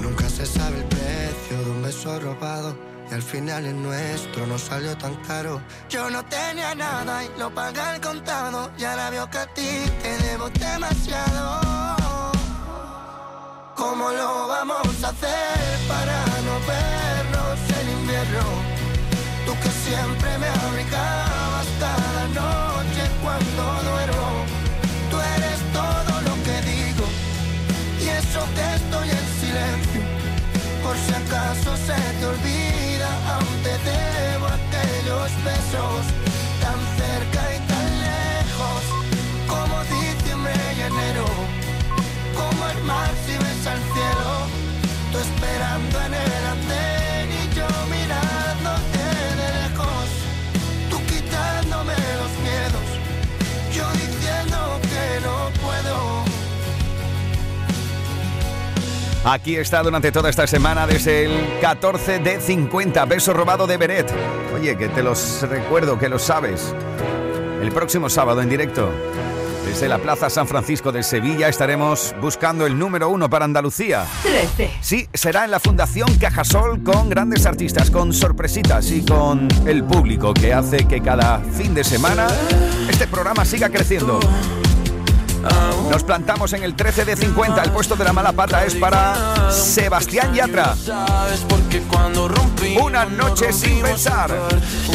Nunca 0.00 0.28
se 0.28 0.44
sabe 0.44 0.78
el 0.78 0.84
precio 0.84 1.58
de 1.64 1.70
un 1.70 1.82
beso 1.82 2.18
robado. 2.18 2.91
Al 3.12 3.22
final 3.22 3.66
el 3.66 3.82
nuestro 3.82 4.46
no 4.46 4.58
salió 4.58 4.96
tan 4.96 5.14
caro. 5.16 5.60
Yo 5.90 6.08
no 6.08 6.24
tenía 6.24 6.74
nada 6.74 7.22
y 7.24 7.28
lo 7.38 7.54
pagué 7.54 7.80
al 7.80 8.00
contado. 8.00 8.70
Y 8.78 8.84
ahora 8.84 9.10
veo 9.10 9.28
que 9.30 9.38
a 9.38 9.46
ti 9.52 9.70
te 10.02 10.16
debo 10.24 10.48
demasiado. 10.48 11.60
¿Cómo 13.76 14.10
lo 14.10 14.48
vamos 14.48 15.04
a 15.04 15.08
hacer 15.08 15.88
para 15.88 16.24
no 16.46 16.54
vernos 16.72 17.58
en 17.80 17.90
invierno? 17.98 18.44
Tú 19.44 19.52
que 19.62 19.70
siempre 19.84 20.38
me 20.38 20.48
abrigabas 20.48 21.66
cada 21.80 22.24
noche 22.28 23.02
cuando 23.22 23.62
duermo. 23.90 24.28
Tú 25.10 25.16
eres 25.36 25.60
todo 25.72 26.20
lo 26.28 26.34
que 26.44 26.56
digo 26.70 27.04
y 28.00 28.08
eso 28.08 28.40
que 28.56 28.74
estoy 28.80 29.08
en 29.10 29.26
silencio. 29.40 30.00
Por 30.82 30.96
si 30.96 31.12
acaso 31.12 31.76
se 31.76 31.98
te 32.18 32.26
olvida, 32.26 32.91
aún 33.34 33.56
te 33.66 33.74
debo 33.90 34.46
aquellos 34.58 35.30
besos 35.50 36.02
tan 36.62 36.78
cerca 37.00 37.40
y 37.56 37.58
tan 37.70 37.86
lejos 38.08 38.82
como 39.52 39.74
diciembre 39.84 40.54
y 40.78 40.80
enero 40.90 41.26
como 42.38 42.60
el 42.68 42.82
mar 42.84 43.10
si 43.24 43.32
ves 43.32 43.66
al 43.66 43.82
cielo, 43.94 44.30
tú 45.10 45.18
esperando 45.18 45.96
en 46.06 46.14
el 46.14 46.41
Aquí 59.24 59.54
está 59.54 59.82
durante 59.84 60.10
toda 60.10 60.30
esta 60.30 60.48
semana 60.48 60.84
desde 60.84 61.26
el 61.26 61.60
14 61.60 62.18
de 62.18 62.40
50, 62.40 63.04
beso 63.04 63.32
robado 63.32 63.68
de 63.68 63.76
Beret. 63.76 64.12
Oye, 64.52 64.76
que 64.76 64.88
te 64.88 65.00
los 65.00 65.42
recuerdo, 65.42 65.96
que 65.96 66.08
lo 66.08 66.18
sabes. 66.18 66.74
El 67.62 67.70
próximo 67.70 68.10
sábado 68.10 68.42
en 68.42 68.48
directo, 68.48 68.90
desde 69.64 69.88
la 69.88 69.98
Plaza 69.98 70.28
San 70.28 70.48
Francisco 70.48 70.90
de 70.90 71.04
Sevilla, 71.04 71.48
estaremos 71.48 72.16
buscando 72.20 72.66
el 72.66 72.76
número 72.76 73.10
uno 73.10 73.30
para 73.30 73.44
Andalucía. 73.44 74.04
13. 74.24 74.70
Sí, 74.80 75.08
será 75.14 75.44
en 75.44 75.52
la 75.52 75.60
Fundación 75.60 76.12
Cajasol 76.16 76.82
con 76.82 77.08
grandes 77.08 77.46
artistas, 77.46 77.92
con 77.92 78.12
sorpresitas 78.12 78.90
y 78.90 79.04
con 79.04 79.46
el 79.68 79.84
público 79.84 80.34
que 80.34 80.52
hace 80.52 80.88
que 80.88 81.00
cada 81.00 81.38
fin 81.38 81.74
de 81.74 81.84
semana 81.84 82.26
este 82.90 83.06
programa 83.06 83.44
siga 83.44 83.68
creciendo. 83.68 84.18
Nos 85.90 86.04
plantamos 86.04 86.52
en 86.52 86.62
el 86.62 86.74
13 86.74 87.04
de 87.04 87.16
50. 87.16 87.62
El 87.62 87.70
puesto 87.70 87.96
de 87.96 88.04
la 88.04 88.12
mala 88.12 88.32
pata 88.32 88.64
es 88.64 88.74
para 88.74 89.50
Sebastián 89.50 90.34
Yatra. 90.34 90.74
Una 92.82 93.04
noche 93.04 93.52
sin 93.52 93.82
pensar. 93.82 94.30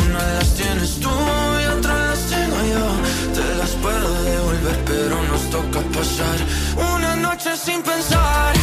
Una 0.06 0.24
de 0.24 0.36
las 0.36 0.54
tienes 0.56 1.00
tú 1.00 1.10
y 1.10 1.66
otra 1.78 2.08
las 2.08 2.20
tengo 2.28 2.56
yo. 2.56 3.42
Te 3.42 3.56
las 3.58 3.70
puedo 3.72 4.24
devolver, 4.24 4.80
pero 4.86 5.24
nos 5.24 5.50
toca 5.50 5.80
pasar 5.92 6.38
una 6.76 7.16
noche 7.16 7.28
noche 7.38 7.56
sin 7.56 7.84
pensar 7.84 8.54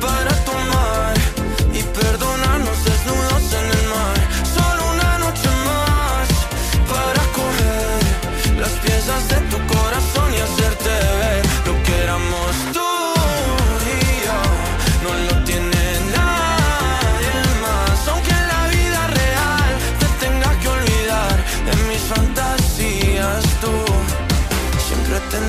para 0.00 0.30
tomar 0.44 1.14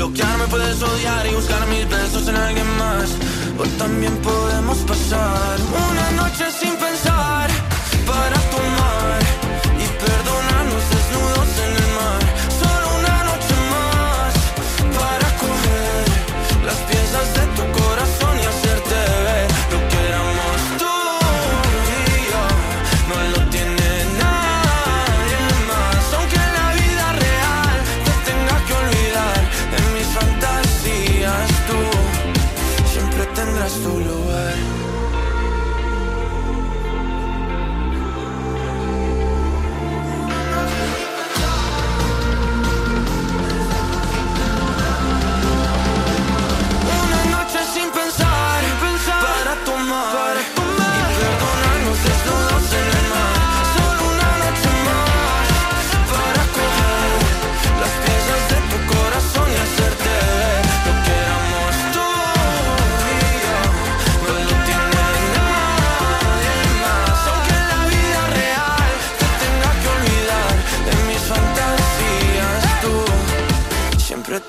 suena. 0.00 0.38
Me 0.38 0.38
puedes 0.38 0.38
bloquear, 0.38 0.38
me 0.38 0.46
puedes 0.46 0.82
odiar 0.82 1.26
y 1.26 1.34
buscar 1.34 1.66
mis 1.68 1.88
besos 1.88 2.28
en 2.28 2.36
alguien 2.36 2.66
más. 2.78 3.10
O 3.58 3.64
también 3.78 4.16
podemos 4.18 4.78
pasar 4.78 5.58
una 5.90 6.22
noche 6.22 6.44
sin 6.58 6.70
pensar 6.76 6.89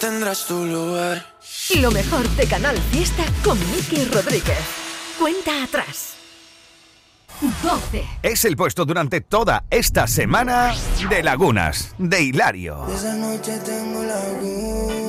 tendrás 0.02 0.48
tu 0.48 0.66
lugar. 0.66 1.24
Lo 1.80 1.92
mejor 1.92 2.28
de 2.32 2.48
Canal 2.48 2.76
Fiesta 2.92 3.24
con 3.44 3.58
Miki 3.72 4.04
Rodríguez. 4.06 4.58
Cuenta 5.20 5.64
atrás. 5.64 6.16
12. 7.64 8.04
Es 8.24 8.44
el 8.46 8.58
puesto 8.58 8.86
durante 8.86 9.22
toda 9.22 9.64
esta 9.70 10.08
semana 10.08 10.74
de 11.10 11.24
Lagunas, 11.24 11.94
de 12.00 12.24
Hilario. 12.24 12.88
Esa 12.94 13.14
noche 13.14 13.58
tengo 13.60 14.04
laguna. 14.04 15.01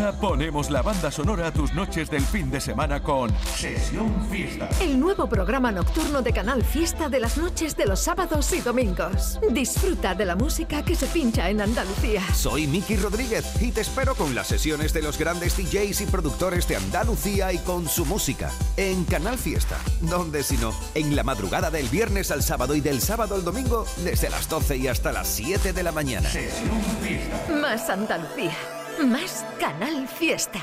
Fiesta 0.00 0.18
ponemos 0.18 0.70
la 0.70 0.80
banda 0.80 1.10
sonora 1.10 1.48
a 1.48 1.52
tus 1.52 1.74
noches 1.74 2.08
del 2.08 2.22
fin 2.22 2.50
de 2.50 2.58
semana 2.58 3.02
con 3.02 3.30
Sesión 3.54 4.26
Fiesta. 4.30 4.66
El 4.80 4.98
nuevo 4.98 5.28
programa 5.28 5.70
nocturno 5.72 6.22
de 6.22 6.32
Canal 6.32 6.64
Fiesta 6.64 7.10
de 7.10 7.20
las 7.20 7.36
noches 7.36 7.76
de 7.76 7.84
los 7.84 8.00
sábados 8.00 8.50
y 8.54 8.62
domingos. 8.62 9.38
Disfruta 9.50 10.14
de 10.14 10.24
la 10.24 10.36
música 10.36 10.82
que 10.82 10.94
se 10.94 11.06
pincha 11.06 11.50
en 11.50 11.60
Andalucía. 11.60 12.22
Soy 12.32 12.66
Miki 12.66 12.96
Rodríguez 12.96 13.60
y 13.60 13.72
te 13.72 13.82
espero 13.82 14.14
con 14.14 14.34
las 14.34 14.46
sesiones 14.46 14.94
de 14.94 15.02
los 15.02 15.18
grandes 15.18 15.58
DJs 15.58 16.00
y 16.00 16.06
productores 16.06 16.66
de 16.66 16.76
Andalucía 16.76 17.52
y 17.52 17.58
con 17.58 17.86
su 17.86 18.06
música 18.06 18.50
en 18.78 19.04
Canal 19.04 19.36
Fiesta. 19.36 19.76
Donde 20.00 20.42
si 20.42 20.56
no, 20.56 20.72
en 20.94 21.14
la 21.14 21.24
madrugada 21.24 21.70
del 21.70 21.88
viernes 21.88 22.30
al 22.30 22.42
sábado 22.42 22.74
y 22.74 22.80
del 22.80 23.02
sábado 23.02 23.34
al 23.34 23.44
domingo 23.44 23.84
desde 24.02 24.30
las 24.30 24.48
12 24.48 24.78
y 24.78 24.88
hasta 24.88 25.12
las 25.12 25.28
7 25.28 25.74
de 25.74 25.82
la 25.82 25.92
mañana. 25.92 26.30
Más 27.60 27.90
Andalucía. 27.90 28.79
Más 29.06 29.46
Canal 29.58 30.06
Fiesta. 30.06 30.60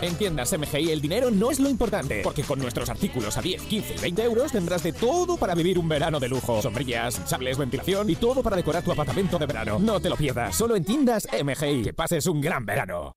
En 0.00 0.14
tiendas 0.16 0.56
MGI 0.56 0.90
el 0.90 1.00
dinero 1.00 1.30
no 1.30 1.50
es 1.50 1.58
lo 1.58 1.68
importante, 1.68 2.20
porque 2.22 2.42
con 2.42 2.58
nuestros 2.58 2.90
artículos 2.90 3.38
a 3.38 3.42
10, 3.42 3.62
15 3.62 3.94
y 3.94 3.98
20 3.98 4.22
euros 4.22 4.52
tendrás 4.52 4.82
de 4.82 4.92
todo 4.92 5.36
para 5.36 5.54
vivir 5.54 5.78
un 5.78 5.88
verano 5.88 6.20
de 6.20 6.28
lujo. 6.28 6.60
Sombrillas, 6.60 7.20
sables, 7.24 7.56
ventilación 7.56 8.10
y 8.10 8.16
todo 8.16 8.42
para 8.42 8.56
decorar 8.56 8.84
tu 8.84 8.92
apartamento 8.92 9.38
de 9.38 9.46
verano. 9.46 9.78
No 9.78 9.98
te 10.00 10.10
lo 10.10 10.16
pierdas, 10.16 10.54
solo 10.54 10.76
en 10.76 10.84
tiendas 10.84 11.26
MGI. 11.32 11.82
Que 11.82 11.94
pases 11.94 12.26
un 12.26 12.40
gran 12.40 12.66
verano. 12.66 13.16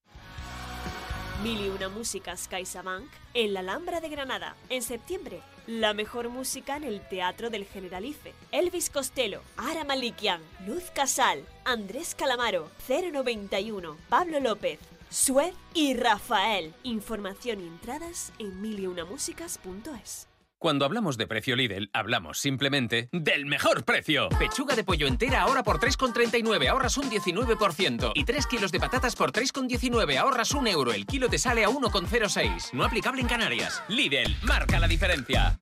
Mil 1.44 1.62
y 1.62 1.70
una 1.70 1.88
músicas 1.88 2.48
CaixaBank 2.48 3.08
en 3.36 3.54
la 3.54 3.60
Alhambra 3.60 4.02
de 4.02 4.10
Granada. 4.10 4.56
En 4.70 4.82
septiembre, 4.82 5.42
la 5.68 5.94
mejor 5.94 6.30
música 6.30 6.78
en 6.78 6.84
el 6.84 7.08
Teatro 7.08 7.52
del 7.52 7.66
Generalife. 7.66 8.34
Elvis 8.52 8.90
Costello, 8.90 9.42
Ara 9.56 9.84
Malikian, 9.84 10.42
Luz 10.66 10.86
Casal, 10.90 11.46
Andrés 11.64 12.16
Calamaro, 12.16 12.72
091, 12.88 13.98
Pablo 14.10 14.40
López, 14.40 14.80
Sued 15.12 15.54
y 15.76 15.94
Rafael. 15.94 16.74
Información 16.82 17.62
y 17.62 17.68
entradas 17.68 18.34
en 18.40 18.60
miliunamusicas.es. 18.60 20.28
Cuando 20.60 20.86
hablamos 20.86 21.18
de 21.18 21.28
precio 21.28 21.56
Lidl, 21.56 21.92
hablamos 21.94 22.40
simplemente 22.40 23.10
del 23.12 23.46
mejor 23.46 23.86
precio. 23.86 24.28
Pechuga 24.40 24.76
de 24.76 24.84
pollo 24.84 25.06
entera 25.06 25.42
ahora 25.42 25.62
por 25.62 25.80
3,39, 25.80 26.68
ahorras 26.68 26.98
un 26.98 27.12
19%. 27.12 28.14
Y 28.16 28.24
3 28.24 28.48
kilos 28.48 28.72
de 28.72 28.80
patatas 28.80 29.16
por 29.16 29.32
3,19, 29.32 30.18
ahorras 30.18 30.54
un 30.54 30.66
euro. 30.66 30.94
El 30.94 31.06
kilo 31.06 31.30
te 31.30 31.38
sale 31.38 31.64
a 31.64 31.70
1,06. 31.70 32.74
No 32.74 32.84
aplicable 32.84 33.22
en 33.22 33.28
Canarias. 33.28 33.84
Lidl, 33.88 34.36
marca 34.42 34.80
la 34.80 34.88
diferencia. 34.88 35.60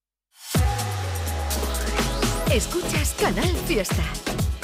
Escuchas 2.50 3.18
Canal 3.20 3.54
Fiesta. 3.68 4.04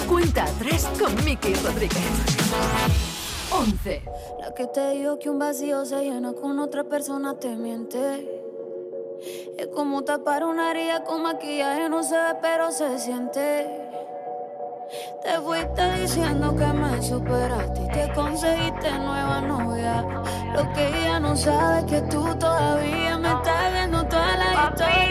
Cuenta 0.07 0.45
atrás 0.45 0.89
con 0.97 1.13
Miki 1.25 1.53
Rodríguez. 1.55 1.99
11. 3.51 4.03
La 4.39 4.53
que 4.53 4.65
te 4.67 4.91
dijo 4.91 5.19
que 5.19 5.29
un 5.29 5.39
vacío 5.39 5.83
se 5.83 6.01
llena 6.05 6.31
con 6.31 6.57
otra 6.59 6.85
persona 6.85 7.37
te 7.37 7.53
miente. 7.57 8.50
Es 9.57 9.67
como 9.67 10.03
tapar 10.03 10.43
una 10.43 10.71
herida 10.71 11.03
con 11.03 11.21
maquillaje, 11.21 11.89
no 11.89 12.03
se 12.03 12.15
ve, 12.15 12.35
pero 12.41 12.71
se 12.71 12.97
siente. 12.99 13.91
Te 15.23 15.39
fuiste 15.39 16.01
diciendo 16.01 16.55
que 16.55 16.65
me 16.65 17.01
superaste 17.01 17.81
y 17.81 17.87
que 17.89 18.13
conseguiste 18.13 18.91
nueva 18.91 19.41
novia. 19.41 20.01
Lo 20.53 20.73
que 20.73 20.87
ella 20.87 21.19
no 21.19 21.35
sabe 21.35 21.79
es 21.79 21.85
que 21.85 22.01
tú 22.09 22.23
todavía 22.35 23.17
me 23.17 23.29
estás 23.29 23.73
viendo 23.73 24.03
toda 24.07 24.35
la 24.37 24.69
historia, 24.69 25.10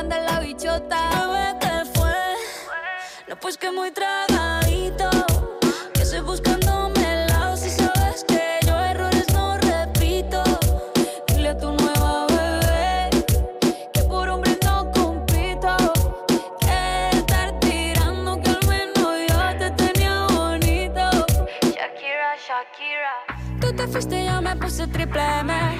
Grande 0.00 0.16
la 0.24 0.40
bichota. 0.40 1.58
¿qué 1.60 1.84
fue? 1.94 2.14
No, 3.28 3.36
pues 3.36 3.58
que 3.58 3.70
muy 3.70 3.90
tragadito. 3.90 5.10
Que 5.92 6.02
estoy 6.02 6.20
buscándome 6.20 7.00
el 7.00 7.26
lado 7.26 7.56
si 7.56 7.70
sabes 7.70 8.24
que 8.26 8.60
yo 8.66 8.78
errores 8.78 9.26
no 9.32 9.58
repito. 9.58 10.42
Dile 11.28 11.50
a 11.50 11.58
tu 11.58 11.72
nueva 11.72 12.26
bebé 12.28 13.10
que 13.92 14.02
por 14.04 14.28
hombre 14.28 14.58
no 14.64 14.90
compito. 14.90 15.76
Que 16.60 17.10
estar 17.18 17.58
tirando 17.60 18.40
que 18.42 18.50
al 18.50 18.66
menos 18.66 19.12
yo 19.28 19.58
te 19.58 19.70
tenía 19.72 20.26
bonito. 20.28 21.10
Shakira, 21.76 22.30
Shakira. 22.46 23.14
Tú 23.60 23.72
te 23.76 23.86
fuiste 23.86 24.22
y 24.22 24.26
yo 24.26 24.40
me 24.40 24.56
puse 24.56 24.86
triple 24.86 25.22
M. 25.40 25.79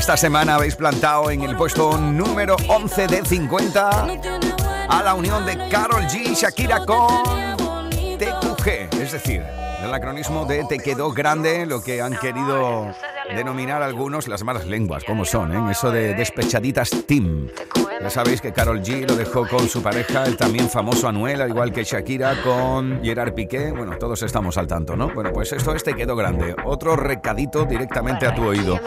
Esta 0.00 0.16
semana 0.16 0.54
habéis 0.54 0.76
plantado 0.76 1.30
en 1.30 1.42
el 1.42 1.54
puesto 1.56 1.98
número 1.98 2.56
11 2.68 3.06
de 3.06 3.24
50 3.24 4.06
a 4.88 5.02
la 5.02 5.14
unión 5.14 5.44
de 5.44 5.68
Carol 5.68 6.04
G 6.04 6.30
y 6.30 6.34
Shakira 6.34 6.86
con 6.86 7.90
TQG, 8.18 8.98
es 9.00 9.12
decir, 9.12 9.44
el 9.84 9.92
acronismo 9.92 10.46
de 10.46 10.64
Te 10.64 10.78
quedó 10.78 11.12
grande, 11.12 11.66
lo 11.66 11.82
que 11.82 12.00
han 12.00 12.16
querido 12.16 12.92
denominar 13.34 13.82
algunos 13.82 14.28
las 14.28 14.44
malas 14.44 14.66
lenguas, 14.66 15.04
como 15.04 15.24
son, 15.24 15.52
¿eh? 15.52 15.70
eso 15.70 15.90
de 15.90 16.14
despechaditas 16.14 16.90
team. 17.06 17.48
Ya 18.00 18.08
sabéis 18.08 18.40
que 18.40 18.52
Carol 18.52 18.80
G 18.80 19.06
lo 19.06 19.14
dejó 19.14 19.46
con 19.46 19.68
su 19.68 19.82
pareja, 19.82 20.24
el 20.24 20.36
también 20.36 20.70
famoso 20.70 21.06
Anuel, 21.06 21.42
al 21.42 21.50
igual 21.50 21.70
que 21.70 21.84
Shakira 21.84 22.42
con 22.42 23.02
Gerard 23.02 23.34
Piqué. 23.34 23.72
Bueno, 23.72 23.98
todos 23.98 24.22
estamos 24.22 24.56
al 24.56 24.66
tanto, 24.66 24.96
¿no? 24.96 25.12
Bueno, 25.12 25.32
pues 25.34 25.52
esto 25.52 25.74
es 25.74 25.84
Te 25.84 25.92
quedó 25.92 26.16
grande. 26.16 26.56
Otro 26.64 26.96
recadito 26.96 27.66
directamente 27.66 28.26
a 28.26 28.34
tu 28.34 28.42
oído. 28.42 28.78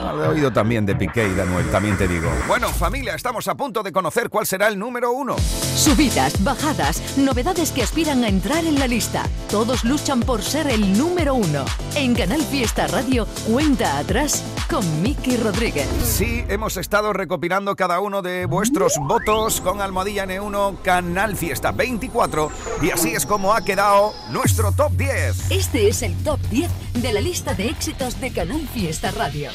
Al 0.00 0.20
oído 0.20 0.52
también 0.52 0.84
de 0.84 0.96
Piqué 0.96 1.28
y 1.28 1.34
de 1.34 1.42
Anuel, 1.42 1.70
también 1.70 1.96
te 1.96 2.08
digo. 2.08 2.28
Bueno, 2.48 2.68
familia, 2.70 3.14
estamos 3.14 3.46
a 3.46 3.54
punto 3.54 3.84
de 3.84 3.92
conocer 3.92 4.30
cuál 4.30 4.46
será 4.46 4.66
el 4.66 4.78
número 4.78 5.12
uno. 5.12 5.36
Subidas, 5.38 6.42
bajadas, 6.42 7.16
novedades 7.16 7.70
que 7.70 7.84
aspiran 7.84 8.24
a 8.24 8.28
entrar 8.28 8.64
en 8.64 8.80
la 8.80 8.88
lista. 8.88 9.22
Todos 9.48 9.84
luchan 9.84 10.20
por 10.20 10.42
ser 10.42 10.66
el 10.66 10.98
número 10.98 11.34
uno. 11.34 11.64
En 11.94 12.14
Canal 12.14 12.42
Fiesta 12.42 12.88
Radio, 12.88 13.26
cuenta 13.46 13.85
atrás 13.86 14.42
con 14.68 15.02
Miki 15.02 15.36
Rodríguez. 15.36 15.86
Sí, 16.04 16.44
hemos 16.48 16.76
estado 16.76 17.12
recopilando 17.12 17.76
cada 17.76 18.00
uno 18.00 18.22
de 18.22 18.46
vuestros 18.46 18.94
votos 18.98 19.60
con 19.60 19.80
Almohadilla 19.80 20.26
N1 20.26 20.82
Canal 20.82 21.36
Fiesta 21.36 21.72
24 21.72 22.50
y 22.82 22.90
así 22.90 23.10
es 23.10 23.24
como 23.26 23.54
ha 23.54 23.64
quedado 23.64 24.12
nuestro 24.30 24.72
top 24.72 24.92
10. 24.92 25.50
Este 25.50 25.88
es 25.88 26.02
el 26.02 26.14
top 26.24 26.40
10 26.50 26.70
de 26.94 27.12
la 27.12 27.20
lista 27.20 27.54
de 27.54 27.68
éxitos 27.68 28.20
de 28.20 28.32
Canal 28.32 28.66
Fiesta 28.72 29.10
Radio. 29.12 29.50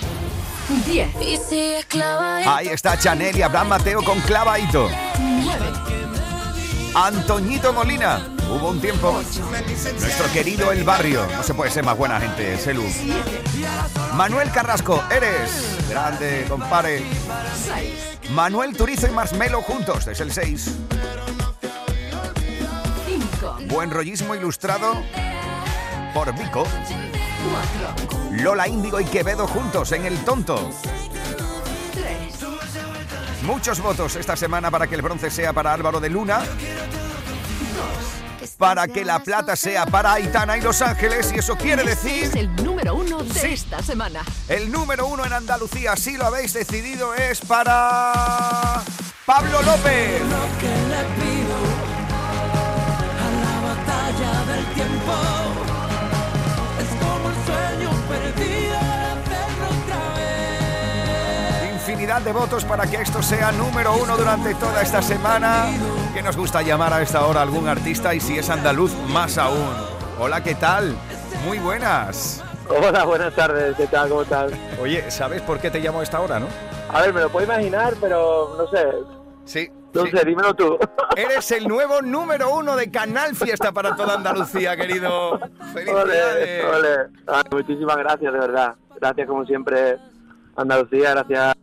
10. 0.88 1.10
Y 1.22 1.38
si 1.38 1.60
esclava 1.74 2.38
Ahí 2.58 2.68
está 2.68 2.98
Chanel 2.98 3.38
y 3.38 3.42
Abraham 3.42 3.70
Mateo 3.70 4.02
con 4.04 4.20
Clavaito. 4.22 4.90
9. 5.20 5.66
Antoñito 6.96 7.74
Molina. 7.74 8.41
Hubo 8.52 8.70
un 8.70 8.82
tiempo. 8.82 9.14
Nuestro 10.00 10.32
querido 10.34 10.72
El 10.74 10.84
Barrio. 10.84 11.26
No 11.38 11.42
se 11.42 11.54
puede 11.54 11.72
ser 11.72 11.86
más 11.86 11.98
buena 11.98 12.20
gente, 12.20 12.58
Celu. 12.58 12.84
Manuel 14.16 14.52
Carrasco, 14.52 15.02
eres. 15.10 15.78
Grande, 15.90 16.46
compare. 16.50 17.02
Manuel 18.32 18.76
Turizo 18.76 19.08
y 19.08 19.12
Marshmello 19.12 19.62
juntos, 19.62 20.06
es 20.08 20.20
el 20.20 20.34
6. 20.34 20.72
5. 23.40 23.58
Buen 23.70 23.90
rollismo 23.90 24.36
ilustrado 24.36 25.02
por 26.14 26.34
Vico. 26.38 26.66
4. 27.96 28.44
Lola 28.44 28.68
Índigo 28.68 29.00
y 29.00 29.06
Quevedo 29.06 29.48
juntos 29.48 29.94
en 29.94 30.06
El 30.06 30.18
Tonto. 30.26 30.70
3. 31.94 33.44
Muchos 33.44 33.80
votos 33.80 34.18
esta 34.18 34.36
semana 34.36 34.70
para 34.70 34.88
que 34.88 34.96
el 34.96 35.02
bronce 35.02 35.32
sea 35.32 35.54
para 35.54 35.74
Álvaro 35.74 36.02
de 36.02 36.10
Luna. 36.10 36.44
Para 38.62 38.88
que 38.88 39.04
la 39.04 39.18
plata 39.24 39.56
sea 39.56 39.88
para 39.88 40.14
Aitana 40.14 40.56
y 40.56 40.62
Los 40.62 40.84
Ángeles. 40.84 41.32
Y 41.34 41.40
eso 41.40 41.56
quiere 41.58 41.82
Es 41.82 42.04
decir 42.04 42.30
el 42.38 42.56
número 42.64 42.94
uno 42.94 43.24
de 43.24 43.34
Sí. 43.34 43.48
esta 43.54 43.82
semana. 43.82 44.22
el 44.48 44.72
número 44.72 45.08
uno 45.08 45.26
en 45.26 45.34
Andalucía. 45.34 45.96
Si 45.96 46.16
lo 46.16 46.28
habéis 46.28 46.54
decidido 46.54 47.16
es 47.16 47.42
para 47.42 48.84
Pablo 49.26 49.64
López. 49.64 50.22
que 50.60 50.68
le 50.92 51.04
pido 51.18 51.58
a 53.18 53.28
la 53.42 53.56
batalla 53.68 54.54
del 54.54 54.66
tiempo 54.76 55.14
Infinidad 62.12 62.34
de 62.34 62.38
votos 62.38 62.66
para 62.66 62.86
que 62.86 62.98
esto 62.98 63.22
sea 63.22 63.54
número 63.54 63.94
uno 63.96 64.18
durante 64.18 64.54
toda 64.56 64.82
esta 64.82 65.02
semana. 65.02 65.68
Que 66.14 66.22
nos 66.22 66.36
gusta 66.36 66.62
llamar 66.62 66.92
a 66.92 67.02
esta 67.02 67.26
hora 67.26 67.42
algún 67.42 67.70
artista 67.70 68.14
y 68.14 68.20
si 68.20 68.38
es 68.38 68.50
andaluz, 68.50 68.94
más 69.08 69.38
aún. 69.38 69.70
Hola, 70.20 70.44
¿qué 70.44 70.54
tal? 70.56 70.94
Muy 71.46 71.58
buenas. 71.60 72.44
Hola, 72.68 73.06
buenas 73.06 73.34
tardes, 73.34 73.78
¿qué 73.78 73.88
tal? 73.88 74.10
¿Cómo 74.10 74.24
estás? 74.24 74.52
Oye, 74.82 75.10
¿sabes 75.10 75.42
por 75.44 75.60
qué 75.60 75.72
te 75.72 75.80
llamo 75.80 76.02
a 76.02 76.04
esta 76.04 76.20
hora, 76.20 76.38
no? 76.38 76.48
A 76.90 77.02
ver, 77.02 77.14
me 77.14 77.22
lo 77.22 77.30
puedo 77.30 77.46
imaginar, 77.46 77.94
pero 78.02 78.56
no 78.58 78.68
sé. 78.68 78.88
Sí. 79.46 79.72
No 79.94 80.06
sé, 80.06 80.26
dímelo 80.26 80.54
tú. 80.54 80.78
Eres 81.16 81.50
el 81.52 81.66
nuevo 81.66 82.02
número 82.02 82.54
uno 82.54 82.76
de 82.76 82.92
Canal 82.92 83.38
Fiesta 83.38 83.72
para 83.72 83.96
toda 83.96 84.16
Andalucía, 84.16 84.76
querido. 84.76 85.40
Felicidades. 85.74 86.66
Ole, 86.66 86.78
ole. 86.78 87.10
Ay, 87.28 87.44
muchísimas 87.52 87.96
gracias, 87.96 88.34
de 88.34 88.40
verdad. 88.40 88.76
Gracias, 89.00 89.28
como 89.30 89.46
siempre, 89.46 89.98
Andalucía, 90.58 91.12
gracias, 91.12 91.56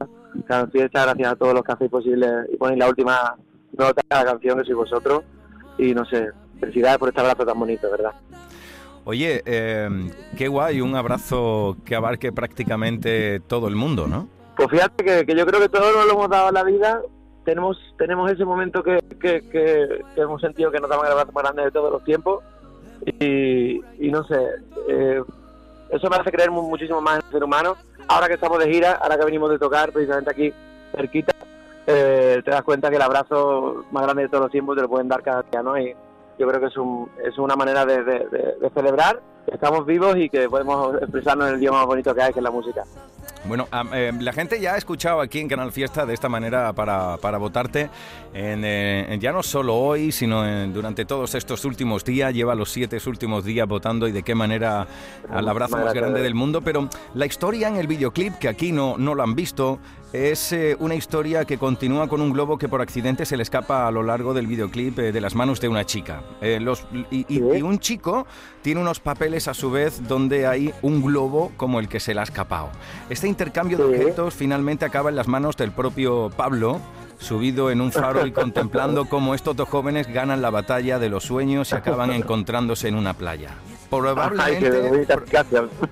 Fiesta, 0.72 1.04
gracias 1.04 1.32
a 1.32 1.36
todos 1.36 1.54
los 1.54 1.62
que 1.64 1.72
hacéis 1.72 1.90
posible 1.90 2.26
y 2.52 2.56
ponéis 2.56 2.78
la 2.78 2.88
última 2.88 3.34
nota 3.76 4.02
a 4.10 4.24
la 4.24 4.30
canción 4.32 4.58
que 4.58 4.64
sois 4.64 4.76
vosotros. 4.76 5.22
Y 5.78 5.94
no 5.94 6.04
sé, 6.04 6.30
felicidades 6.60 6.98
por 6.98 7.08
este 7.08 7.20
abrazo 7.20 7.44
tan 7.46 7.58
bonito, 7.58 7.90
¿verdad? 7.90 8.12
Oye, 9.04 9.42
eh, 9.46 9.88
qué 10.36 10.48
guay, 10.48 10.80
un 10.80 10.94
abrazo 10.94 11.76
que 11.84 11.94
abarque 11.96 12.30
prácticamente 12.32 13.40
todo 13.40 13.68
el 13.68 13.74
mundo, 13.76 14.06
¿no? 14.06 14.28
Pues 14.56 14.68
fíjate 14.70 15.04
que, 15.04 15.24
que 15.26 15.34
yo 15.36 15.46
creo 15.46 15.60
que 15.60 15.68
todos 15.68 15.94
nos 15.94 16.06
lo 16.06 16.12
hemos 16.12 16.28
dado 16.28 16.48
en 16.48 16.54
la 16.54 16.64
vida. 16.64 17.00
Tenemos 17.44 17.78
tenemos 17.96 18.30
ese 18.30 18.44
momento 18.44 18.82
que, 18.82 18.98
que, 19.20 19.40
que- 19.48 20.02
que 20.14 20.20
hemos 20.20 20.40
sentido 20.42 20.70
que 20.70 20.80
nos 20.80 20.90
damos 20.90 21.06
el 21.06 21.12
abrazo 21.12 21.32
más 21.32 21.44
grande 21.44 21.62
de 21.64 21.70
todos 21.70 21.90
los 21.92 22.04
tiempos. 22.04 22.42
Y, 23.06 23.80
y 24.00 24.10
no 24.10 24.24
sé, 24.24 24.36
eh, 24.88 25.22
eso 25.90 26.10
me 26.10 26.16
hace 26.16 26.30
creer 26.32 26.50
mu- 26.50 26.68
muchísimo 26.68 27.00
más 27.00 27.20
en 27.20 27.24
el 27.26 27.32
ser 27.32 27.44
humano. 27.44 27.76
Ahora 28.08 28.26
que 28.26 28.34
estamos 28.34 28.58
de 28.58 28.70
gira, 28.70 28.92
ahora 28.92 29.18
que 29.18 29.24
venimos 29.24 29.50
de 29.50 29.58
tocar 29.58 29.92
precisamente 29.92 30.30
aquí 30.30 30.52
cerquita, 30.94 31.32
eh, 31.86 32.40
te 32.44 32.50
das 32.50 32.62
cuenta 32.62 32.90
que 32.90 32.96
el 32.96 33.02
abrazo 33.02 33.84
más 33.90 34.02
grande 34.02 34.22
de 34.22 34.28
todos 34.28 34.42
los 34.44 34.50
tiempos 34.50 34.76
te 34.76 34.82
lo 34.82 34.88
pueden 34.88 35.08
dar 35.08 35.22
cada 35.22 35.42
día, 35.42 35.62
¿no? 35.62 35.78
Y, 35.78 35.94
yo 36.38 36.46
creo 36.46 36.60
que 36.60 36.66
es, 36.66 36.76
un, 36.76 37.10
es 37.24 37.36
una 37.36 37.56
manera 37.56 37.84
de, 37.84 38.04
de- 38.04 38.70
celebrar 38.72 39.20
que 39.44 39.54
estamos 39.56 39.84
vivos 39.84 40.16
y 40.16 40.30
que 40.30 40.48
podemos 40.48 40.94
expresarnos 41.02 41.48
en 41.48 41.54
el 41.54 41.60
idioma 41.60 41.78
más 41.78 41.86
bonito 41.88 42.14
que 42.14 42.22
hay, 42.22 42.32
que 42.32 42.38
es 42.38 42.44
la 42.44 42.50
música. 42.52 42.84
Bueno, 43.44 43.66
eh, 43.94 44.12
la 44.20 44.32
gente 44.32 44.60
ya 44.60 44.74
ha 44.74 44.76
escuchado 44.76 45.20
aquí 45.20 45.38
en 45.38 45.48
Canal 45.48 45.72
Fiesta 45.72 46.04
de 46.04 46.12
esta 46.12 46.28
manera 46.28 46.72
para, 46.72 47.16
para 47.18 47.38
votarte, 47.38 47.88
en, 48.34 48.62
eh, 48.64 49.16
ya 49.20 49.32
no 49.32 49.42
solo 49.42 49.74
hoy, 49.76 50.12
sino 50.12 50.46
en- 50.46 50.74
durante 50.74 51.04
todos 51.06 51.34
estos 51.34 51.64
últimos 51.64 52.04
días, 52.04 52.34
lleva 52.34 52.54
los 52.54 52.70
siete 52.70 52.98
últimos 53.06 53.44
días 53.44 53.66
votando 53.66 54.06
y 54.08 54.12
de 54.12 54.22
qué 54.22 54.34
manera 54.34 54.86
al 55.30 55.48
abrazo 55.48 55.76
más 55.78 55.94
grande 55.94 56.20
del 56.20 56.34
mundo, 56.34 56.60
pero 56.62 56.88
la 57.14 57.24
historia 57.26 57.68
en 57.68 57.76
el 57.76 57.86
videoclip, 57.86 58.34
que 58.34 58.48
aquí 58.48 58.72
no, 58.72 58.96
no 58.98 59.14
lo 59.14 59.22
han 59.22 59.34
visto, 59.34 59.78
es 60.12 60.52
eh, 60.52 60.76
una 60.80 60.94
historia 60.94 61.44
que 61.44 61.58
continúa 61.58 62.08
con 62.08 62.20
un 62.22 62.32
globo 62.32 62.56
que 62.56 62.68
por 62.68 62.80
accidente 62.80 63.26
se 63.26 63.36
le 63.36 63.42
escapa 63.42 63.86
a 63.86 63.90
lo 63.90 64.02
largo 64.02 64.32
del 64.32 64.46
videoclip 64.46 64.98
eh, 64.98 65.12
de 65.12 65.20
las 65.20 65.34
manos 65.34 65.60
de 65.60 65.68
una 65.68 65.84
chica. 65.84 66.22
Eh, 66.40 66.58
los, 66.60 66.86
y, 67.10 67.26
y- 67.28 67.38
y 67.56 67.62
un 67.62 67.78
chico 67.78 68.26
tiene 68.62 68.80
unos 68.80 69.00
papeles 69.00 69.48
a 69.48 69.54
su 69.54 69.70
vez 69.70 70.06
donde 70.08 70.46
hay 70.46 70.72
un 70.82 71.02
globo 71.02 71.52
como 71.56 71.78
el 71.78 71.88
que 71.88 72.00
se 72.00 72.14
le 72.14 72.20
ha 72.20 72.24
escapado. 72.24 72.70
Este 73.10 73.28
intercambio 73.28 73.76
de 73.78 73.84
objetos 73.84 74.34
finalmente 74.34 74.84
acaba 74.86 75.10
en 75.10 75.16
las 75.16 75.28
manos 75.28 75.56
del 75.56 75.72
propio 75.72 76.30
Pablo, 76.34 76.80
subido 77.18 77.70
en 77.70 77.80
un 77.80 77.92
faro 77.92 78.26
y 78.26 78.32
contemplando 78.32 79.04
cómo 79.10 79.34
estos 79.34 79.56
dos 79.56 79.68
jóvenes 79.68 80.06
ganan 80.06 80.40
la 80.40 80.50
batalla 80.50 80.98
de 80.98 81.10
los 81.10 81.24
sueños 81.24 81.70
y 81.72 81.74
acaban 81.74 82.10
encontrándose 82.12 82.88
en 82.88 82.94
una 82.94 83.12
playa. 83.12 83.50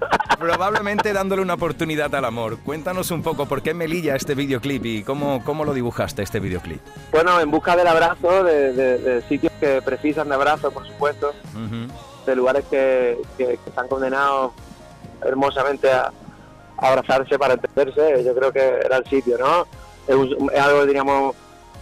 Probablemente, 0.39 1.13
dándole 1.13 1.43
una 1.43 1.55
oportunidad 1.55 2.15
al 2.15 2.25
amor. 2.25 2.59
Cuéntanos 2.59 3.11
un 3.11 3.23
poco 3.23 3.47
por 3.47 3.63
qué 3.63 3.73
Melilla 3.75 4.15
este 4.17 4.35
videoclip 4.35 4.85
y 4.85 5.03
cómo, 5.03 5.43
cómo 5.45 5.65
lo 5.65 5.73
dibujaste 5.73 6.23
este 6.23 6.41
videoclip. 6.41 6.81
Bueno, 7.11 7.41
en 7.41 7.51
busca 7.51 7.75
del 7.77 7.87
abrazo, 7.87 8.45
de, 8.45 8.73
de- 8.73 8.99
de 8.99 9.23
sitios 9.23 9.53
que 9.61 9.81
precisan 9.83 10.29
de 10.29 10.35
abrazo, 10.35 10.71
por 10.71 10.87
supuesto, 10.87 11.33
de 12.27 12.37
lugares 12.37 12.65
que, 12.71 13.19
que- 13.39 13.47
que 13.63 13.71
están 13.71 13.89
condenados 13.89 14.53
hermosamente 15.25 15.91
a, 15.91 16.13
a 16.79 16.89
abrazarse 16.89 17.39
para 17.39 17.55
entenderse, 17.55 18.23
yo 18.25 18.35
creo 18.35 18.53
que 18.53 18.61
era 18.85 18.99
el 18.99 19.05
sitio, 19.07 19.39
¿no? 19.39 19.67
Es, 20.07 20.15
un- 20.15 20.51
es 20.53 20.61
algo, 20.61 20.85
diríamos, 20.85 21.35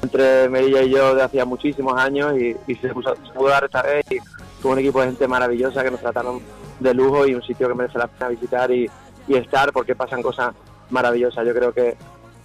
entre 0.05 0.49
Melilla 0.49 0.83
y 0.83 0.91
yo 0.91 1.15
de 1.15 1.23
hacía 1.23 1.45
muchísimos 1.45 2.01
años 2.01 2.35
y, 2.39 2.57
y 2.67 2.75
se, 2.77 2.93
puso- 2.95 3.17
se 3.27 3.33
pudo 3.33 3.49
dar 3.49 3.65
esta 3.65 3.83
vez 3.83 4.05
y 4.11 4.19
tuvo 4.63 4.73
un 4.73 4.79
equipo 4.79 5.01
de 5.01 5.07
gente 5.09 5.27
maravillosa 5.29 5.83
que 5.83 5.91
nos 5.91 6.01
trataron 6.01 6.41
de 6.81 6.95
lujo 6.95 7.27
y 7.27 7.35
un 7.35 7.43
sitio 7.43 7.69
que 7.69 7.75
merece 7.75 7.99
la 7.99 8.07
pena 8.07 8.29
visitar 8.31 8.71
y, 8.71 8.89
estar 9.29 9.73
porque 9.73 9.95
pasan 9.95 10.23
cosas 10.23 10.55
maravillosas. 10.91 11.47
Yo 11.47 11.55
creo 11.55 11.73
que 11.73 11.97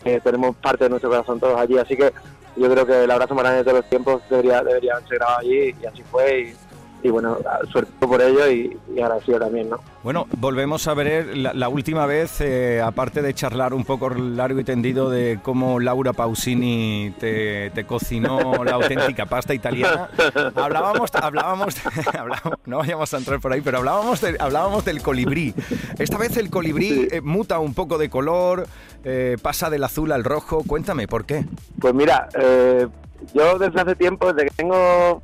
eh, 0.06 0.20
tenemos 0.24 0.56
parte 0.56 0.86
de 0.86 0.90
nuestro 0.90 1.10
corazón 1.10 1.40
todos 1.40 1.60
allí, 1.60 1.78
así 1.78 1.96
que 1.96 2.14
yo 2.56 2.70
creo 2.72 2.86
que 2.86 3.04
el 3.04 3.12
abrazo 3.12 3.36
más 3.36 3.44
grande 3.44 3.64
de 3.64 3.74
los 3.74 3.88
tiempos 3.90 4.22
debería, 4.30 4.62
debería 4.64 4.94
haberse 4.94 5.16
grabado 5.16 5.40
allí 5.40 5.76
y 5.82 5.86
así 5.86 6.04
fue 6.10 6.40
y, 6.42 6.56
y 7.04 7.10
bueno, 7.10 7.38
suerte 7.72 7.92
por 8.00 8.22
ello 8.22 8.50
y, 8.50 8.78
y 8.96 9.00
agradecido 9.02 9.40
también, 9.40 9.70
¿no? 9.70 9.78
Bueno, 10.04 10.28
volvemos 10.38 10.88
a 10.88 10.94
ver 10.94 11.36
la, 11.38 11.54
la 11.54 11.70
última 11.70 12.06
vez, 12.06 12.40
eh, 12.42 12.82
aparte 12.82 13.22
de 13.22 13.34
charlar 13.34 13.74
un 13.74 13.84
poco 13.86 14.10
largo 14.10 14.60
y 14.60 14.64
tendido 14.64 15.10
de 15.10 15.40
cómo 15.42 15.80
Laura 15.80 16.14
Pausini 16.14 17.14
te, 17.20 17.70
te 17.72 17.86
cocinó 17.86 18.64
la 18.64 18.74
auténtica 18.74 19.26
pasta 19.26 19.54
italiana, 19.54 20.10
hablábamos, 20.56 21.10
hablábamos, 21.16 21.76
hablábamos- 22.18 22.60
no 22.66 22.78
vayamos 22.80 23.14
a 23.14 23.18
entrar 23.18 23.40
por 23.40 23.52
ahí, 23.54 23.62
pero 23.62 23.80
hablábamos, 23.80 24.22
de- 24.22 24.38
hablábamos 24.40 24.86
del 24.86 25.02
colibrí. 25.02 25.54
Esta 25.98 26.18
vez 26.18 26.38
el 26.38 26.50
colibrí 26.50 27.08
eh, 27.12 27.22
muta 27.22 27.60
un 27.60 27.74
poco 27.74 27.98
de 27.98 28.10
color, 28.10 28.68
eh, 29.04 29.38
pasa 29.42 29.70
del 29.70 29.84
azul 29.84 30.12
al 30.12 30.24
rojo. 30.24 30.64
Cuéntame, 30.66 31.08
¿por 31.08 31.26
qué? 31.26 31.46
Pues 31.80 31.94
mira, 31.94 32.28
eh, 32.40 32.88
yo 33.34 33.58
desde 33.60 33.82
hace 33.82 33.96
tiempo, 33.96 34.32
desde 34.34 34.50
que 34.50 34.56
tengo 34.56 35.22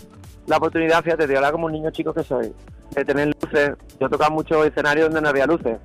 la 0.48 0.58
oportunidad, 0.58 1.04
fíjate, 1.04 1.28
de 1.28 1.36
hablar 1.36 1.52
como 1.52 1.66
un 1.66 1.72
niño 1.72 1.92
chico 1.92 2.14
que 2.14 2.24
soy, 2.24 2.54
de 2.92 3.06
tener 3.06 3.34
luces, 3.42 3.74
yo 4.00 4.08
he 4.08 4.10
tocado 4.10 4.32
muchos 4.32 4.66
escenarios 4.66 5.08
donde 5.08 5.22
no 5.22 5.30
había 5.30 5.46
luces, 5.46 5.78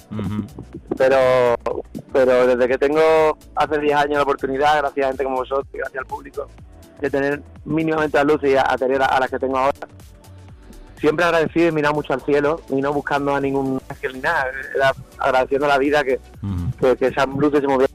pero 0.96 1.56
pero 2.12 2.46
desde 2.46 2.68
que 2.68 2.78
tengo 2.78 3.00
hace 3.54 3.78
10 3.78 3.94
años 3.94 4.16
la 4.16 4.22
oportunidad, 4.22 4.78
gracias 4.78 5.06
a 5.06 5.08
gente 5.08 5.24
como 5.24 5.36
vosotros, 5.36 5.66
y 5.72 5.78
gracias 5.78 6.00
al 6.00 6.06
público, 6.06 6.46
de 7.00 7.10
tener 7.10 7.42
mínimamente 7.64 8.18
las 8.18 8.26
luces 8.26 8.50
y 8.50 8.56
a, 8.56 8.64
a 8.68 8.76
tener 8.76 9.00
a, 9.00 9.06
a 9.06 9.20
las 9.20 9.30
que 9.30 9.38
tengo 9.38 9.56
ahora, 9.56 9.78
siempre 10.98 11.24
agradecido 11.24 11.68
y 11.68 11.72
mirado 11.72 11.94
mucho 11.94 12.12
al 12.12 12.20
cielo 12.20 12.60
y 12.68 12.80
no 12.82 12.92
buscando 12.92 13.34
a 13.34 13.40
ningún 13.40 13.80
ángel 13.88 14.12
ni 14.14 14.20
nada, 14.20 14.46
era 14.74 14.92
agradeciendo 15.18 15.66
a 15.66 15.70
la 15.70 15.78
vida 15.78 16.04
que, 16.04 16.20
que, 16.78 16.96
que 16.96 17.06
esas 17.06 17.26
luces 17.28 17.60
se 17.60 17.66
movían 17.66 17.88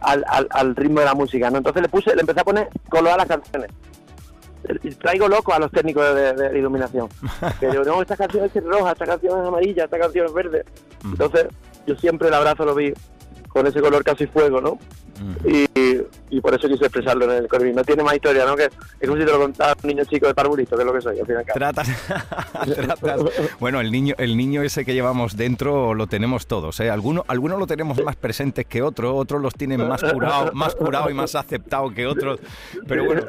al, 0.00 0.24
al, 0.28 0.48
al 0.50 0.74
ritmo 0.74 1.00
de 1.00 1.06
la 1.06 1.14
música, 1.14 1.50
¿no? 1.50 1.58
Entonces 1.58 1.82
le 1.82 1.88
puse, 1.88 2.14
le 2.14 2.22
empecé 2.22 2.40
a 2.40 2.44
poner 2.44 2.68
color 2.88 3.12
a 3.12 3.16
las 3.18 3.26
canciones. 3.26 3.70
Traigo 5.00 5.28
loco 5.28 5.52
a 5.54 5.58
los 5.58 5.70
técnicos 5.70 6.14
de, 6.14 6.32
de- 6.34 6.48
de 6.50 6.58
iluminación. 6.58 7.08
Que 7.60 7.72
yo, 7.72 7.82
no, 7.84 8.02
esta 8.02 8.16
canción 8.16 8.44
es 8.44 8.64
roja, 8.64 8.92
esta 8.92 9.06
canción 9.06 9.40
es 9.40 9.48
amarilla, 9.48 9.84
esta 9.84 9.98
canción 9.98 10.26
es 10.26 10.32
verde. 10.32 10.64
Entonces, 11.04 11.46
yo 11.86 11.96
siempre 11.96 12.28
el 12.28 12.34
abrazo 12.34 12.64
lo 12.64 12.74
vi 12.74 12.92
con 13.50 13.66
ese 13.66 13.80
color 13.80 14.02
casi 14.02 14.26
fuego, 14.26 14.60
¿no? 14.60 14.78
y, 15.44 15.66
y 16.30 16.40
por 16.40 16.54
eso 16.54 16.66
quise 16.66 16.84
expresarlo 16.86 17.26
en 17.26 17.42
el 17.42 17.46
colibrí. 17.48 17.74
No 17.74 17.84
tiene 17.84 18.02
más 18.02 18.14
historia, 18.14 18.46
¿no? 18.46 18.56
Que 18.56 18.64
es 18.64 19.06
como 19.06 19.20
si 19.20 19.26
te 19.26 19.30
lo 19.30 19.38
contara 19.38 19.74
un 19.82 19.88
niño 19.88 20.02
chico 20.06 20.26
de 20.26 20.34
parvulito, 20.34 20.76
que 20.76 20.82
es 20.82 20.86
lo 20.86 20.94
que 20.94 21.00
soy, 21.02 21.18
al 21.20 21.26
fin 21.26 21.34
y 21.34 21.38
al 21.38 21.44
cabo. 21.44 21.58
Tratas, 21.58 21.88
tratas- 22.74 23.20
Bueno, 23.60 23.80
el 23.80 23.92
niño, 23.92 24.14
el 24.16 24.34
niño 24.36 24.62
ese 24.62 24.86
que 24.86 24.94
llevamos 24.94 25.36
dentro 25.36 25.92
lo 25.92 26.06
tenemos 26.06 26.46
todos, 26.46 26.80
¿eh? 26.80 26.88
Algunos, 26.88 27.24
algunos 27.28 27.58
lo 27.58 27.66
tenemos 27.66 28.02
más 28.02 28.16
presentes 28.16 28.64
que 28.64 28.80
otros, 28.80 29.12
otros 29.14 29.42
los 29.42 29.52
tienen 29.52 29.86
más 29.86 30.02
curado, 30.02 30.52
más 30.54 30.74
curado 30.74 31.10
y 31.10 31.14
más 31.14 31.34
aceptado 31.34 31.90
que 31.90 32.06
otros. 32.06 32.40
Pero 32.88 33.04
bueno, 33.04 33.22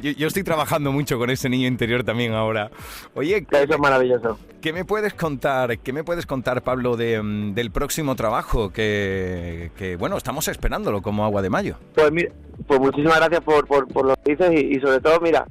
yo, 0.00 0.12
yo 0.12 0.26
estoy 0.28 0.44
trabajando 0.44 0.92
mucho 0.92 1.18
con 1.18 1.28
ese 1.28 1.50
niño 1.50 1.68
interior 1.68 2.04
también 2.04 2.32
ahora. 2.32 2.70
Oye, 3.14 3.46
eso 3.50 3.74
es 3.74 3.78
maravilloso. 3.78 4.38
¿Qué 4.62 4.72
me 4.72 4.84
puedes 4.84 5.12
contar, 5.12 5.76
qué 5.80 5.92
me 5.92 6.04
puedes 6.04 6.24
contar, 6.24 6.62
Pablo, 6.62 6.96
de, 6.96 7.20
mm, 7.20 7.52
del 7.54 7.70
próximo 7.72 8.14
trabajo 8.14 8.72
que, 8.72 9.31
que, 9.76 9.96
bueno, 9.96 10.16
estamos 10.16 10.48
esperándolo 10.48 11.02
como 11.02 11.24
agua 11.24 11.42
de 11.42 11.50
mayo? 11.50 11.76
Pues 11.94 12.10
mira, 12.12 12.32
pues 12.66 12.80
muchísimas 12.80 13.18
gracias 13.18 13.40
por, 13.40 13.66
por, 13.66 13.88
por 13.88 14.06
lo 14.06 14.16
que 14.16 14.32
dices 14.32 14.52
y, 14.52 14.80
sobre 14.80 15.00
todo, 15.00 15.20
mira, 15.20 15.46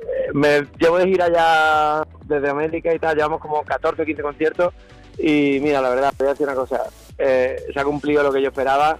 eh, 0.00 0.30
me 0.32 0.66
llevo 0.78 0.98
de 0.98 1.06
gira 1.06 1.30
ya 1.32 2.02
desde 2.26 2.50
América 2.50 2.94
y 2.94 2.98
tal, 2.98 3.16
llevamos 3.16 3.40
como 3.40 3.62
14 3.62 4.02
o 4.02 4.04
15 4.04 4.22
conciertos 4.22 4.74
y 5.18 5.58
mira, 5.60 5.80
la 5.80 5.90
verdad, 5.90 6.14
voy 6.18 6.28
a 6.28 6.30
decir 6.30 6.46
una 6.46 6.56
cosa, 6.56 6.82
eh, 7.18 7.56
se 7.72 7.80
ha 7.80 7.84
cumplido 7.84 8.22
lo 8.22 8.32
que 8.32 8.42
yo 8.42 8.48
esperaba, 8.48 8.98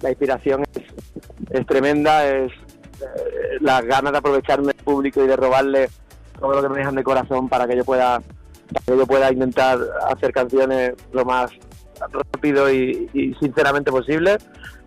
la 0.00 0.10
inspiración 0.10 0.64
es, 0.74 0.82
es 1.50 1.66
tremenda, 1.66 2.26
es 2.26 2.52
eh, 3.00 3.58
las 3.60 3.84
ganas 3.84 4.12
de 4.12 4.18
aprovecharme 4.18 4.68
del 4.68 4.84
público 4.84 5.22
y 5.24 5.26
de 5.26 5.36
robarle 5.36 5.88
todo 6.38 6.54
lo 6.54 6.62
que 6.62 6.68
me 6.68 6.78
dejan 6.78 6.94
de 6.94 7.02
corazón 7.04 7.48
para 7.48 7.66
que 7.66 7.76
yo 7.76 7.84
pueda 7.84 8.20
para 8.72 8.84
que 8.86 8.96
yo 8.96 9.06
pueda 9.06 9.32
intentar 9.32 9.78
hacer 10.08 10.32
canciones 10.32 10.92
lo 11.12 11.24
más 11.24 11.50
rápido 12.10 12.72
y, 12.72 13.08
y 13.12 13.34
sinceramente 13.40 13.90
posible. 13.90 14.38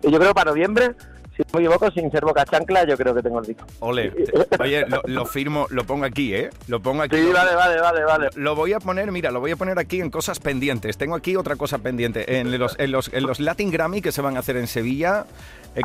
Y 0.02 0.10
yo 0.10 0.18
creo 0.18 0.34
para 0.34 0.50
noviembre, 0.50 0.94
si 1.36 1.42
no 1.42 1.48
me 1.58 1.60
equivoco, 1.66 1.90
sin 1.90 2.10
ser 2.10 2.24
boca 2.24 2.44
chancla, 2.44 2.86
yo 2.86 2.96
creo 2.96 3.14
que 3.14 3.22
tengo 3.22 3.40
el 3.40 3.46
disco. 3.46 3.64
Ole, 3.80 4.12
oye, 4.60 4.86
lo, 4.86 5.02
lo 5.06 5.26
firmo, 5.26 5.66
lo 5.70 5.84
pongo 5.84 6.04
aquí, 6.06 6.34
¿eh? 6.34 6.50
Lo 6.68 6.80
pongo 6.80 7.02
aquí. 7.02 7.16
Sí, 7.16 7.30
vale, 7.32 7.54
vale, 7.54 7.80
vale, 7.80 8.04
vale. 8.04 8.28
Lo 8.36 8.54
voy 8.54 8.72
a 8.72 8.80
poner, 8.80 9.12
mira, 9.12 9.30
lo 9.30 9.40
voy 9.40 9.50
a 9.50 9.56
poner 9.56 9.78
aquí 9.78 10.00
en 10.00 10.10
cosas 10.10 10.38
pendientes. 10.40 10.96
Tengo 10.96 11.14
aquí 11.14 11.36
otra 11.36 11.56
cosa 11.56 11.78
pendiente. 11.78 12.38
En 12.40 12.56
los, 12.58 12.78
en 12.78 12.90
los, 12.92 13.12
en 13.12 13.24
los 13.26 13.38
Latin 13.40 13.70
Grammy 13.70 14.00
que 14.00 14.12
se 14.12 14.22
van 14.22 14.36
a 14.36 14.40
hacer 14.40 14.56
en 14.56 14.66
Sevilla, 14.66 15.26
he, 15.74 15.80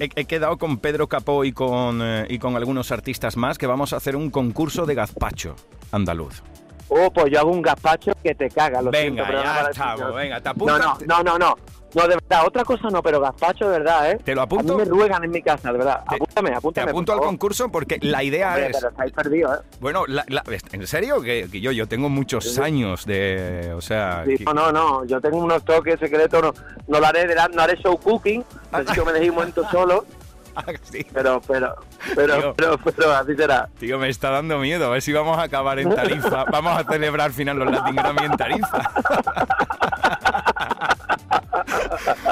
he- 0.00 0.10
he 0.16 0.24
quedado 0.24 0.56
con 0.56 0.78
Pedro 0.78 1.08
Capó 1.08 1.44
y 1.44 1.52
con, 1.52 2.00
eh, 2.02 2.26
y 2.30 2.38
con 2.38 2.56
algunos 2.56 2.90
artistas 2.90 3.36
más 3.36 3.58
que 3.58 3.66
vamos 3.66 3.92
a 3.92 3.96
hacer 3.96 4.16
un 4.16 4.30
concurso 4.30 4.86
de 4.86 4.94
gazpacho 4.94 5.56
andaluz. 5.92 6.42
Oh, 6.88 7.10
pues 7.12 7.26
yo 7.32 7.40
hago 7.40 7.50
un 7.50 7.62
gazpacho 7.62 8.12
que 8.22 8.34
te 8.34 8.48
caga. 8.48 8.80
Lo 8.82 8.90
Venga, 8.90 9.24
siento, 9.26 9.42
ya 9.42 9.62
no 9.62 9.68
estamos, 9.70 10.14
venga, 10.14 10.40
te 10.40 10.48
apuntas. 10.48 10.78
no, 10.80 10.98
no, 11.06 11.22
no, 11.22 11.38
no. 11.38 11.56
No, 11.94 12.02
de 12.02 12.08
verdad, 12.16 12.44
otra 12.46 12.62
cosa 12.62 12.88
no, 12.90 13.02
pero 13.02 13.20
gazpacho 13.20 13.70
de 13.70 13.78
verdad, 13.78 14.10
¿eh? 14.10 14.18
¿Te 14.22 14.34
lo 14.34 14.42
apunto? 14.42 14.74
A 14.74 14.76
mí 14.76 14.82
me 14.82 14.88
ruegan 14.88 15.24
en 15.24 15.30
mi 15.30 15.40
casa, 15.40 15.72
de 15.72 15.78
verdad. 15.78 16.02
Apúntame, 16.06 16.50
Te 16.50 16.56
apúntame. 16.56 16.90
apunto 16.90 17.12
por 17.14 17.22
al 17.22 17.26
concurso 17.28 17.68
porque 17.70 17.98
la 18.02 18.22
idea 18.22 18.48
Hombre, 18.48 18.66
es... 18.66 18.76
pero 18.76 18.88
estáis 18.90 19.12
perdidos, 19.12 19.56
¿eh? 19.56 19.62
Bueno, 19.80 20.04
la- 20.06 20.24
la- 20.28 20.42
¿en 20.72 20.86
serio? 20.86 21.22
Que, 21.22 21.48
que 21.50 21.60
yo, 21.60 21.72
yo 21.72 21.88
tengo 21.88 22.10
muchos 22.10 22.52
Sí. 22.52 22.60
años 22.60 23.06
de... 23.06 23.72
O 23.74 23.80
sea... 23.80 24.24
Sí, 24.26 24.36
que- 24.36 24.44
no, 24.44 24.52
no, 24.52 24.72
no, 24.72 25.04
yo 25.06 25.20
tengo 25.22 25.38
unos 25.38 25.64
toques 25.64 25.98
secretos, 25.98 26.42
no, 26.42 26.52
no 26.86 27.00
lo 27.00 27.06
haré, 27.06 27.26
de 27.26 27.34
la- 27.34 27.48
no 27.48 27.62
haré 27.62 27.76
show 27.78 27.96
cooking, 27.98 28.44
así 28.72 28.92
que 28.92 29.02
me 29.02 29.12
dejé 29.12 29.30
un 29.30 29.36
momento 29.36 29.66
solo, 29.70 30.04
pero, 31.12 31.40
pero, 31.46 31.76
pero, 32.14 32.34
Tío. 32.36 32.54
pero, 32.54 32.78
pero, 32.78 33.12
así 33.12 33.34
será. 33.36 33.68
Tío, 33.78 33.98
me 33.98 34.08
está 34.08 34.30
dando 34.30 34.58
miedo. 34.58 34.86
A 34.86 34.90
ver 34.90 35.02
si 35.02 35.12
vamos 35.12 35.38
a 35.38 35.42
acabar 35.42 35.78
en 35.78 35.94
Tarifa. 35.94 36.44
Vamos 36.50 36.78
a 36.78 36.84
celebrar 36.84 37.26
al 37.26 37.32
final 37.32 37.58
los 37.58 37.70
Latin 37.70 37.96
Grammy 37.96 38.24
en 38.24 38.36
Tarifa. 38.36 38.90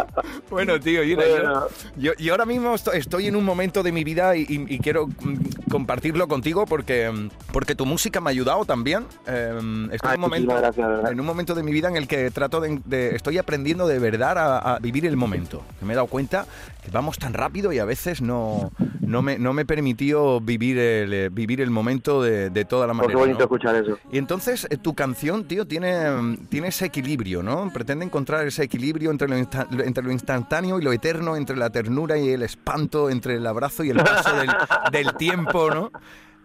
Bueno, 0.50 0.78
tío, 0.80 1.02
yo, 1.02 1.16
Bueno. 1.16 1.66
yo- 1.96 2.12
yo 2.18 2.32
ahora 2.32 2.46
mismo 2.46 2.74
esto- 2.74 2.92
estoy 2.92 3.26
en 3.26 3.36
un 3.36 3.44
momento 3.44 3.82
de 3.82 3.92
mi 3.92 4.04
vida 4.04 4.36
y, 4.36 4.42
y- 4.42 4.74
y 4.74 4.78
quiero 4.78 5.06
mm, 5.06 5.68
compartirlo 5.70 6.28
contigo 6.28 6.66
porque, 6.66 7.10
mm, 7.10 7.28
porque 7.52 7.74
tu 7.74 7.86
música 7.86 8.20
me 8.20 8.30
ha 8.30 8.32
ayudado 8.32 8.64
también. 8.64 9.04
Eh, 9.26 9.88
estoy 9.92 10.10
Ay, 10.10 10.14
en, 10.14 10.18
un 10.18 10.20
momento, 10.20 10.54
gracias, 10.56 11.10
en 11.10 11.20
un 11.20 11.26
momento 11.26 11.54
de 11.54 11.62
mi 11.62 11.72
vida 11.72 11.88
en 11.88 11.96
el 11.96 12.06
que 12.06 12.30
trato 12.30 12.60
de, 12.60 12.80
de- 12.84 13.14
estoy 13.16 13.38
aprendiendo 13.38 13.86
de 13.86 13.98
verdad 13.98 14.38
a, 14.38 14.74
a 14.74 14.78
vivir 14.78 15.06
el 15.06 15.16
momento. 15.16 15.62
Que 15.78 15.84
me 15.86 15.92
he 15.92 15.96
dado 15.96 16.06
cuenta 16.08 16.46
que 16.84 16.90
vamos 16.90 17.18
tan 17.18 17.32
rápido 17.32 17.72
y 17.72 17.78
a 17.78 17.84
veces 17.84 18.20
no, 18.20 18.70
no, 19.00 19.22
me, 19.22 19.38
no 19.38 19.52
me 19.52 19.62
he 19.62 19.64
permitido 19.64 20.40
vivir 20.40 20.78
el, 20.78 21.12
eh, 21.12 21.28
vivir 21.30 21.60
el 21.60 21.70
momento 21.70 22.22
de, 22.22 22.50
de 22.50 22.64
toda 22.64 22.86
la 22.86 22.92
Pues 22.92 23.08
manera. 23.08 23.12
qué 23.14 23.18
bonito 23.20 23.38
¿no? 23.38 23.44
escuchar 23.44 23.74
eso. 23.76 23.98
Y 24.12 24.18
entonces 24.18 24.66
eh, 24.70 24.76
tu 24.76 24.94
canción, 24.94 25.44
tío, 25.44 25.66
tiene, 25.66 26.10
mm, 26.10 26.36
tiene 26.48 26.68
ese 26.68 26.84
equilibrio, 26.86 27.42
¿no? 27.42 27.70
Pretende 27.72 28.04
encontrar 28.04 28.46
ese 28.46 28.62
equilibrio 28.62 29.10
entre 29.10 29.28
lo, 29.28 29.34
entre 29.36 30.03
lo 30.04 30.12
instantáneo 30.12 30.78
y 30.78 30.82
lo 30.82 30.92
eterno, 30.92 31.36
entre 31.36 31.56
la 31.56 31.70
ternura 31.70 32.16
y 32.18 32.30
el 32.30 32.42
espanto, 32.42 33.10
entre 33.10 33.34
el 33.36 33.46
abrazo 33.46 33.82
y 33.84 33.90
el 33.90 33.96
paso 33.96 34.34
del, 34.36 34.48
del 34.92 35.14
tiempo, 35.16 35.70
¿no? 35.70 35.90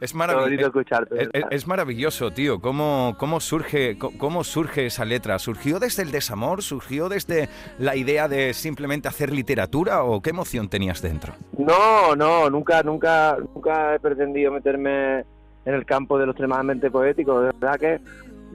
Es 0.02 0.16
maravilloso. 0.16 0.68
escucharte, 0.68 1.24
Es, 1.24 1.30
es- 1.34 1.44
es 1.52 1.68
maravilloso, 1.68 2.32
tío. 2.32 2.62
¿Cómo, 2.62 3.16
cómo, 3.20 3.42
surge, 3.42 3.98
¿Cómo 3.98 4.46
surge 4.46 4.86
esa 4.86 5.04
letra? 5.04 5.38
¿Surgió 5.40 5.78
desde 5.78 6.04
el 6.04 6.12
desamor? 6.12 6.64
¿Surgió 6.64 7.10
desde 7.10 7.50
la 7.80 7.98
idea 7.98 8.30
de 8.30 8.54
simplemente 8.54 9.10
hacer 9.10 9.30
literatura? 9.34 10.04
¿O 10.04 10.22
qué 10.22 10.30
emoción 10.30 10.70
tenías 10.70 11.02
dentro? 11.02 11.34
No, 11.58 12.16
no, 12.16 12.50
nunca, 12.50 12.82
nunca, 12.82 13.36
nunca 13.54 13.96
he 13.96 14.00
pretendido 14.00 14.54
meterme 14.54 15.26
en 15.66 15.74
el 15.76 15.86
campo 15.86 16.18
de 16.18 16.28
lo 16.28 16.32
extremadamente 16.32 16.90
poético. 16.90 17.42
De 17.42 17.52
verdad 17.60 17.78
que, 17.78 18.00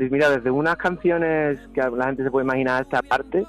mira, 0.08 0.30
desde 0.30 0.50
unas 0.50 0.76
canciones 0.76 1.58
que 1.74 1.82
la 1.82 2.06
gente 2.06 2.24
se 2.24 2.30
puede 2.30 2.46
imaginar 2.46 2.84
esta 2.84 3.02
parte, 3.02 3.44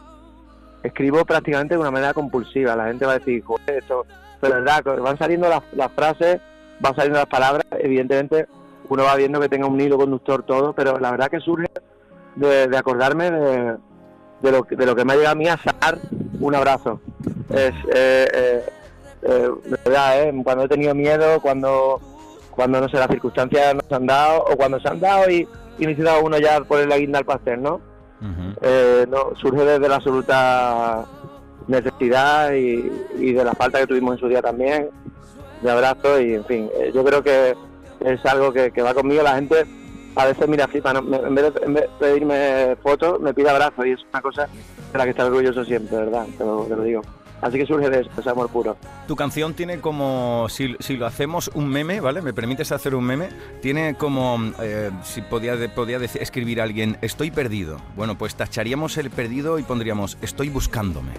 escribo 0.86 1.26
prácticamente 1.26 1.76
de 1.76 1.80
una 1.80 1.92
manera 1.92 2.14
compulsiva. 2.14 2.76
La 2.76 2.88
gente 2.88 3.06
va 3.06 3.14
a 3.14 3.20
decir, 3.20 3.44
joder, 3.44 3.78
esto, 3.78 4.06
pero 4.40 4.56
verdad, 4.56 4.84
van 5.02 5.18
saliendo 5.18 5.50
las, 5.50 5.62
las 5.74 5.92
frases, 5.92 6.40
van 6.80 6.96
saliendo 6.96 7.20
las 7.20 7.28
palabras, 7.28 7.66
evidentemente 7.80 8.48
uno 8.90 9.04
va 9.04 9.16
viendo 9.16 9.40
que 9.40 9.50
tenga 9.50 9.68
un 9.68 9.80
hilo 9.82 9.98
conductor 9.98 10.44
todo, 10.44 10.74
pero 10.74 11.00
la 11.00 11.12
verdad 11.12 11.30
que 11.30 11.40
surge 11.40 11.68
de, 12.36 12.78
acordarme 12.78 13.32
de, 13.32 13.78
de 14.42 14.52
lo, 14.52 14.68
de 14.70 14.86
lo 14.86 14.96
que 14.96 15.06
me 15.06 15.14
ha 15.14 15.16
llegado 15.16 15.34
a 15.34 15.36
mí 15.36 15.48
a 15.48 15.58
sacar 15.58 15.98
un 16.40 16.56
abrazo. 16.56 17.00
Es, 17.50 17.74
eh, 17.94 18.28
eh, 18.34 18.66
eh, 19.24 19.50
verdad, 19.84 20.22
¿eh? 20.22 20.42
cuando 20.44 20.66
he 20.66 20.68
tenido 20.68 20.94
miedo, 20.94 21.42
cuando, 21.42 22.00
cuando 22.52 22.80
no 22.82 22.90
sé, 22.90 22.98
las 22.98 23.08
circunstancias 23.08 23.74
no 23.74 23.82
se 23.88 23.96
han 23.96 24.06
dado, 24.06 24.44
o 24.44 24.56
cuando 24.56 24.80
se 24.80 24.88
han 24.88 25.00
dado 25.00 25.30
y, 25.30 25.48
y 25.80 25.86
necesitaba 25.88 26.20
uno 26.20 26.38
ya 26.38 26.62
poner 26.62 26.88
la 26.88 26.98
guinda 26.98 27.20
al 27.20 27.26
pastel, 27.26 27.62
¿no? 27.62 27.95
Eh, 28.62 29.06
no 29.10 29.36
surge 29.36 29.64
desde 29.64 29.88
la 29.88 29.96
absoluta 29.96 31.06
necesidad 31.68 32.54
y, 32.54 33.34
de 33.34 33.44
la 33.44 33.54
falta 33.54 33.80
que 33.80 33.88
tuvimos 33.88 34.16
en 34.16 34.20
su 34.20 34.28
día 34.28 34.42
también, 34.42 34.90
de 35.62 35.72
abrazo 35.72 36.20
y 36.20 36.36
en 36.36 36.46
fin, 36.46 36.70
eh, 36.80 36.92
yo 36.94 37.04
creo 37.04 37.24
que 37.24 37.56
es 38.02 38.26
algo 38.26 38.52
que, 38.52 38.72
va 38.82 38.94
conmigo, 38.94 39.24
la 39.24 39.36
gente 39.36 39.66
a 40.16 40.26
veces 40.26 40.48
mira 40.48 40.68
flipa, 40.68 40.92
en, 40.92 41.36
vez 41.36 41.54
de, 41.54 41.66
en 41.66 41.74
vez 41.74 41.84
de 41.84 41.90
pedirme 42.00 42.76
fotos, 42.82 43.20
me 43.20 43.34
pide 43.34 43.50
abrazo 43.50 43.86
y 43.86 43.92
es 43.92 44.00
una 44.12 44.22
cosa 44.22 44.48
de 44.92 44.98
la 44.98 45.04
que 45.04 45.10
está 45.12 45.26
orgulloso 45.26 45.66
siempre, 45.66 45.98
¿verdad? 45.98 46.26
Te 46.38 46.46
lo, 46.46 46.64
te 46.64 46.76
lo 46.76 46.84
digo. 46.84 47.02
Así 47.46 47.60
que 47.60 47.66
surge 47.68 47.92
de 47.92 48.00
eso, 48.02 48.10
ese 48.18 48.28
amor 48.32 48.50
puro. 48.50 48.76
Tu 49.08 49.16
canción 49.16 49.54
tiene 49.54 49.80
como, 49.80 50.48
si, 50.50 50.76
si 50.80 50.98
lo 50.98 51.06
hacemos 51.06 51.52
un 51.54 51.70
meme, 51.70 52.00
¿vale? 52.02 52.24
¿Me 52.24 52.34
permites 52.34 52.72
hacer 52.72 52.96
un 52.96 53.04
meme? 53.06 53.30
Tiene 53.62 53.94
como, 53.94 54.40
eh, 54.60 54.90
si 55.04 55.22
podía, 55.22 55.54
podía 55.76 56.00
dec- 56.00 56.20
escribir 56.20 56.60
alguien, 56.60 56.98
estoy 57.04 57.30
perdido. 57.30 57.78
Bueno, 57.96 58.18
pues 58.18 58.34
tacharíamos 58.34 58.98
el 58.98 59.12
perdido 59.12 59.60
y 59.60 59.64
pondríamos, 59.64 60.18
estoy 60.24 60.50
buscándome. 60.50 61.12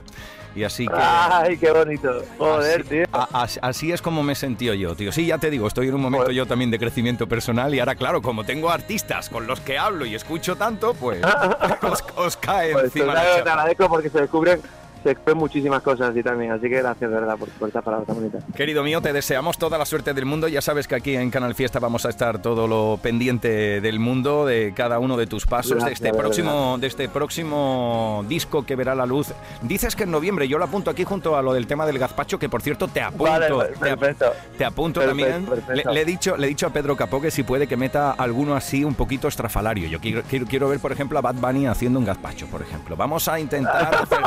Y 0.56 0.64
así 0.64 0.88
que... 0.88 0.94
¡Ay, 0.96 1.58
qué 1.58 1.70
bonito! 1.70 2.10
Joder, 2.38 2.80
así, 2.80 2.88
tío. 2.90 3.04
a- 3.12 3.42
as- 3.42 3.60
así 3.62 3.92
es 3.92 4.02
como 4.02 4.24
me 4.24 4.34
sentido 4.34 4.74
yo, 4.74 4.96
tío. 4.96 5.12
Sí, 5.12 5.26
ya 5.26 5.38
te 5.38 5.48
digo, 5.48 5.68
estoy 5.68 5.86
en 5.86 5.94
un 5.94 6.00
momento 6.00 6.32
yo 6.32 6.46
también 6.46 6.72
de 6.72 6.80
crecimiento 6.80 7.28
personal 7.28 7.72
y 7.72 7.78
ahora, 7.78 7.94
claro, 7.94 8.20
como 8.20 8.42
tengo 8.42 8.70
artistas 8.70 9.28
con 9.30 9.46
los 9.46 9.60
que 9.60 9.78
hablo 9.78 10.04
y 10.06 10.16
escucho 10.16 10.56
tanto, 10.56 10.92
pues 10.94 11.20
os, 11.82 12.02
os 12.16 12.36
cae 12.36 12.72
Pues, 12.72 12.86
encima 12.86 13.12
te, 13.14 13.14
la 13.38 13.44
te 13.44 13.50
agradezco 13.50 13.88
porque 13.88 14.10
se 14.10 14.22
descubren, 14.22 14.60
se 15.02 15.10
descubren 15.10 15.38
muchísimas 15.38 15.82
cosas 15.82 16.10
así 16.10 16.22
también, 16.22 16.52
así 16.52 16.62
que 16.68 16.78
gracias, 16.78 17.10
de 17.10 17.16
verdad, 17.16 17.36
por, 17.36 17.48
por 17.50 17.68
esta 17.68 17.82
palabra 17.82 18.06
tan 18.06 18.16
bonita. 18.16 18.38
Querido 18.54 18.82
mío, 18.82 19.00
te 19.00 19.12
deseamos 19.12 19.58
toda 19.58 19.78
la 19.78 19.84
suerte 19.84 20.14
del 20.14 20.24
mundo. 20.26 20.48
Ya 20.48 20.60
sabes 20.60 20.88
que 20.88 20.94
aquí 20.94 21.14
en 21.16 21.30
Canal 21.30 21.54
Fiesta 21.54 21.78
vamos 21.78 22.06
a 22.06 22.08
estar 22.08 22.40
todo 22.42 22.66
lo 22.66 22.98
pendiente 23.02 23.80
del 23.80 23.98
mundo, 24.00 24.46
de 24.46 24.72
cada 24.74 24.98
uno 24.98 25.16
de 25.16 25.26
tus 25.26 25.46
pasos, 25.46 25.84
de 25.84 25.92
este 25.92 26.12
próximo, 26.12 26.76
de 26.78 26.86
este 26.86 27.08
próximo 27.08 28.24
disco 28.28 28.64
que 28.64 28.76
verá 28.76 28.94
la 28.94 29.06
luz. 29.06 29.28
Dices 29.62 29.94
que 29.96 30.04
en 30.04 30.10
noviembre, 30.10 30.48
yo 30.48 30.58
lo 30.58 30.64
apunto 30.64 30.90
aquí 30.90 31.04
junto 31.04 31.36
a 31.36 31.42
lo 31.42 31.52
del 31.52 31.66
tema 31.66 31.86
del 31.86 31.98
gazpacho, 31.98 32.38
que 32.38 32.48
por 32.48 32.62
cierto 32.62 32.88
te 32.88 33.00
apunto. 33.00 33.24
Vale, 33.24 33.48
te, 33.48 33.78
perfecto. 33.78 34.32
te 34.56 34.64
apunto 34.64 35.00
Perfecto, 35.00 35.24
también. 35.26 35.46
perfecto. 35.46 35.90
Le, 35.90 35.94
le 35.94 36.00
he 36.00 36.04
dicho, 36.04 36.36
le 36.36 36.46
he 36.46 36.48
dicho 36.48 36.66
a 36.66 36.70
Pedro 36.70 36.96
Capó 36.96 37.20
que 37.20 37.30
si 37.30 37.42
puede 37.42 37.66
que 37.66 37.76
meta 37.76 38.12
alguno 38.12 38.54
así 38.54 38.84
un 38.84 38.94
poquito 38.94 39.28
estrafalario. 39.28 39.88
Yo 39.88 40.00
quiero, 40.00 40.22
quiero, 40.28 40.46
quiero 40.46 40.68
ver, 40.68 40.80
por 40.80 40.92
ejemplo, 40.92 41.18
a 41.18 41.22
Bad 41.22 41.36
Bunny 41.36 41.66
haciendo 41.66 41.98
un 41.98 42.04
gazpacho, 42.04 42.46
por 42.46 42.62
ejemplo. 42.62 42.96
Vamos 42.96 43.28
a 43.28 43.38
intentar 43.38 43.94
hacer. 44.02 44.18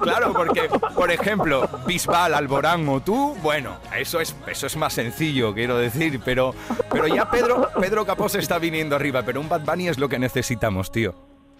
Claro, 0.00 0.25
porque, 0.32 0.68
por 0.94 1.10
ejemplo, 1.10 1.68
Bisbal, 1.86 2.34
Alborán 2.34 2.88
o 2.88 3.00
tú, 3.00 3.34
bueno, 3.42 3.76
eso 3.96 4.20
es, 4.20 4.34
eso 4.46 4.66
es 4.66 4.76
más 4.76 4.92
sencillo, 4.92 5.52
quiero 5.54 5.78
decir, 5.78 6.20
pero, 6.24 6.54
pero 6.90 7.06
ya 7.06 7.30
Pedro, 7.30 7.68
Pedro 7.80 8.04
Capó 8.06 8.28
se 8.28 8.38
está 8.38 8.58
viniendo 8.58 8.96
arriba, 8.96 9.22
pero 9.22 9.40
un 9.40 9.48
Bad 9.48 9.62
Bunny 9.62 9.88
es 9.88 9.98
lo 9.98 10.08
que 10.08 10.18
necesitamos, 10.18 10.90
tío. 10.90 11.14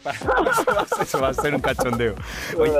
Eso 1.02 1.20
va 1.20 1.28
a 1.30 1.34
ser- 1.34 1.54
un 1.54 1.60
cachondeo. 1.60 2.14
Oye, 2.58 2.72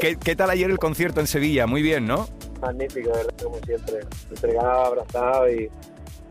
¿qué, 0.00 0.16
qué 0.16 0.34
tal 0.36 0.48
ayer 0.50 0.70
el 0.70 0.78
concierto 0.78 1.20
en 1.20 1.26
Sevilla? 1.26 1.66
Muy 1.66 1.82
bien, 1.82 2.06
¿no? 2.06 2.26
Magnífico, 2.62 3.10
como 3.42 3.58
siempre. 3.66 4.00
Entregado, 4.30 4.84
abrazado 4.86 5.50
y 5.50 5.68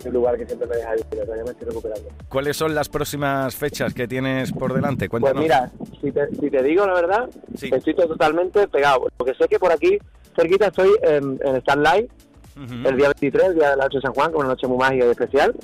un 0.05 0.13
lugar 0.13 0.37
que 0.37 0.45
siempre 0.45 0.67
me 0.67 0.75
deja 0.75 0.95
ya 0.95 1.43
me 1.43 1.51
estoy 1.51 1.67
recuperando. 1.67 2.09
¿Cuáles 2.29 2.57
son 2.57 2.75
las 2.75 2.89
próximas 2.89 3.55
fechas 3.55 3.93
que 3.93 4.07
tienes 4.07 4.51
por 4.51 4.73
delante? 4.73 5.09
Pues 5.09 5.21
Cuéntanos. 5.21 5.43
mira, 5.43 5.71
si 6.01 6.11
te, 6.11 6.27
si 6.35 6.49
te 6.49 6.63
digo 6.63 6.85
la 6.85 6.93
verdad, 6.93 7.29
estoy 7.59 7.95
totalmente 7.95 8.67
pegado. 8.67 9.07
Porque 9.17 9.33
sé 9.35 9.47
que 9.47 9.59
por 9.59 9.71
aquí, 9.71 9.97
cerquita, 10.35 10.67
estoy 10.67 10.89
en, 11.01 11.39
en 11.43 11.61
Starlight, 11.61 12.09
el 12.55 12.97
día 12.97 13.07
23, 13.19 13.47
el 13.47 13.55
día 13.55 13.71
de 13.71 13.77
la 13.77 13.83
noche 13.85 13.97
de 13.97 14.01
San 14.01 14.13
Juan, 14.13 14.31
con 14.31 14.41
una 14.41 14.49
noche 14.53 14.67
muy 14.67 14.77
mágica 14.77 15.05
y 15.05 15.09
especial. 15.09 15.55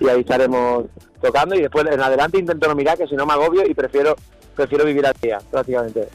Y 0.00 0.08
ahí 0.08 0.20
estaremos 0.20 0.84
tocando 1.20 1.54
y 1.54 1.62
después 1.62 1.84
en 1.90 2.00
adelante 2.00 2.38
intento 2.38 2.68
no 2.68 2.74
mirar, 2.74 2.96
que 2.96 3.06
si 3.06 3.16
no 3.16 3.26
me 3.26 3.32
agobio 3.32 3.66
y 3.66 3.74
prefiero 3.74 4.14
prefiero 4.56 4.84
vivir 4.84 5.06
al 5.06 5.14
día, 5.20 5.38
prácticamente. 5.50 6.08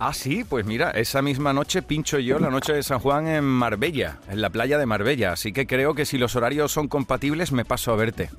Ah, 0.00 0.14
sí, 0.14 0.44
pues 0.48 0.64
mira, 0.64 0.90
esa 0.92 1.22
misma 1.22 1.52
noche 1.52 1.82
pincho 1.82 2.18
yo 2.20 2.38
la 2.38 2.50
noche 2.50 2.72
de 2.72 2.82
San 2.84 3.00
Juan 3.00 3.26
en 3.26 3.42
Marbella, 3.44 4.18
en 4.30 4.40
la 4.40 4.48
playa 4.50 4.78
de 4.78 4.86
Marbella. 4.86 5.32
Así 5.32 5.52
que 5.52 5.66
creo 5.66 5.94
que 5.94 6.04
si 6.06 6.18
los 6.18 6.36
horarios 6.36 6.70
son 6.70 6.86
compatibles, 6.86 7.50
me 7.50 7.64
paso 7.64 7.92
a 7.92 7.96
verte. 7.96 8.30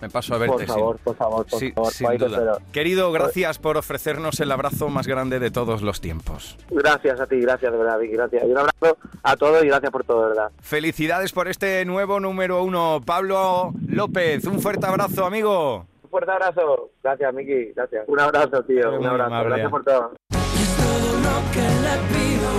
Me 0.00 0.08
paso 0.08 0.34
a 0.34 0.38
verte. 0.38 0.64
Por 0.64 0.66
favor, 0.66 0.98
por 1.04 1.14
favor, 1.16 1.46
por 1.46 1.60
favor, 1.60 1.92
sin 1.92 2.16
duda. 2.16 2.58
Querido, 2.72 3.12
gracias 3.12 3.58
por 3.58 3.76
ofrecernos 3.76 4.40
el 4.40 4.50
abrazo 4.50 4.88
más 4.88 5.06
grande 5.06 5.38
de 5.38 5.50
todos 5.50 5.82
los 5.82 6.00
tiempos. 6.00 6.56
Gracias 6.70 7.20
a 7.20 7.26
ti, 7.26 7.38
gracias 7.40 7.70
de 7.70 7.78
verdad, 7.78 7.98
Vicky, 8.00 8.14
gracias. 8.14 8.42
Y 8.44 8.50
un 8.50 8.58
abrazo 8.58 8.96
a 9.22 9.36
todos 9.36 9.62
y 9.62 9.66
gracias 9.68 9.92
por 9.92 10.02
todo, 10.04 10.22
de 10.22 10.28
verdad. 10.30 10.50
Felicidades 10.60 11.30
por 11.32 11.46
este 11.46 11.84
nuevo 11.84 12.18
número 12.20 12.64
uno, 12.64 13.00
Pablo 13.04 13.74
López. 13.86 14.44
Un 14.46 14.60
fuerte 14.60 14.86
abrazo, 14.86 15.26
amigo. 15.26 15.86
Un 16.02 16.10
fuerte 16.10 16.32
abrazo. 16.32 16.90
Gracias, 17.04 17.32
Miki, 17.34 17.72
gracias. 17.76 18.04
Un 18.08 18.18
abrazo, 18.18 18.64
tío, 18.64 18.90
Muy 18.92 18.98
un 19.00 19.06
abrazo. 19.06 19.26
amable. 19.26 19.48
Gracias 19.50 19.70
por 19.70 19.84
todo. 19.84 20.12
Que 21.52 21.60
le 21.60 21.94
pido 22.12 22.50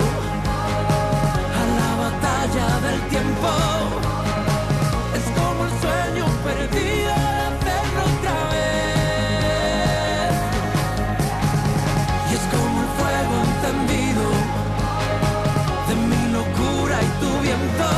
a 1.60 1.62
la 1.78 1.90
batalla 2.04 2.68
del 2.86 3.00
tiempo. 3.08 3.50
Es 5.18 5.24
como 5.38 5.58
el 5.64 5.72
sueño 5.82 6.24
perdido 6.44 7.12
hacerlo 7.12 8.02
otra 8.18 8.38
vez. 8.52 10.32
Y 12.30 12.32
es 12.34 12.44
como 12.52 12.76
el 12.84 12.90
fuego 12.98 13.34
encendido 13.46 14.26
de 15.88 15.94
mi 16.10 16.22
locura 16.32 16.96
y 17.02 17.10
tu 17.20 17.30
viento. 17.40 17.90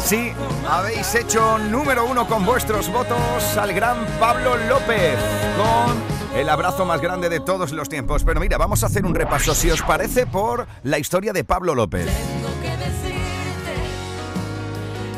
Sí, 0.00 0.34
habéis 0.68 1.14
hecho 1.14 1.58
número 1.58 2.04
uno 2.04 2.26
con 2.26 2.44
vuestros 2.44 2.90
votos 2.92 3.56
al 3.56 3.72
gran 3.72 4.04
Pablo 4.20 4.54
López 4.68 5.16
con 5.56 6.23
el 6.34 6.48
abrazo 6.48 6.84
más 6.84 7.00
grande 7.00 7.28
de 7.28 7.40
todos 7.40 7.72
los 7.72 7.88
tiempos. 7.88 8.24
Pero 8.24 8.40
mira, 8.40 8.58
vamos 8.58 8.82
a 8.82 8.86
hacer 8.86 9.04
un 9.04 9.14
repaso, 9.14 9.54
si 9.54 9.70
os 9.70 9.82
parece, 9.82 10.26
por 10.26 10.66
la 10.82 10.98
historia 10.98 11.32
de 11.32 11.44
Pablo 11.44 11.74
López. 11.74 12.06
Tengo 12.06 12.48
que 12.60 12.70
decirte 12.84 13.74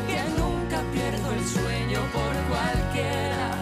que 0.07 0.39
nunca 0.39 0.81
pierdo 0.93 1.31
el 1.33 1.47
sueño 1.47 2.01
por 2.13 2.33
cualquiera, 2.49 3.55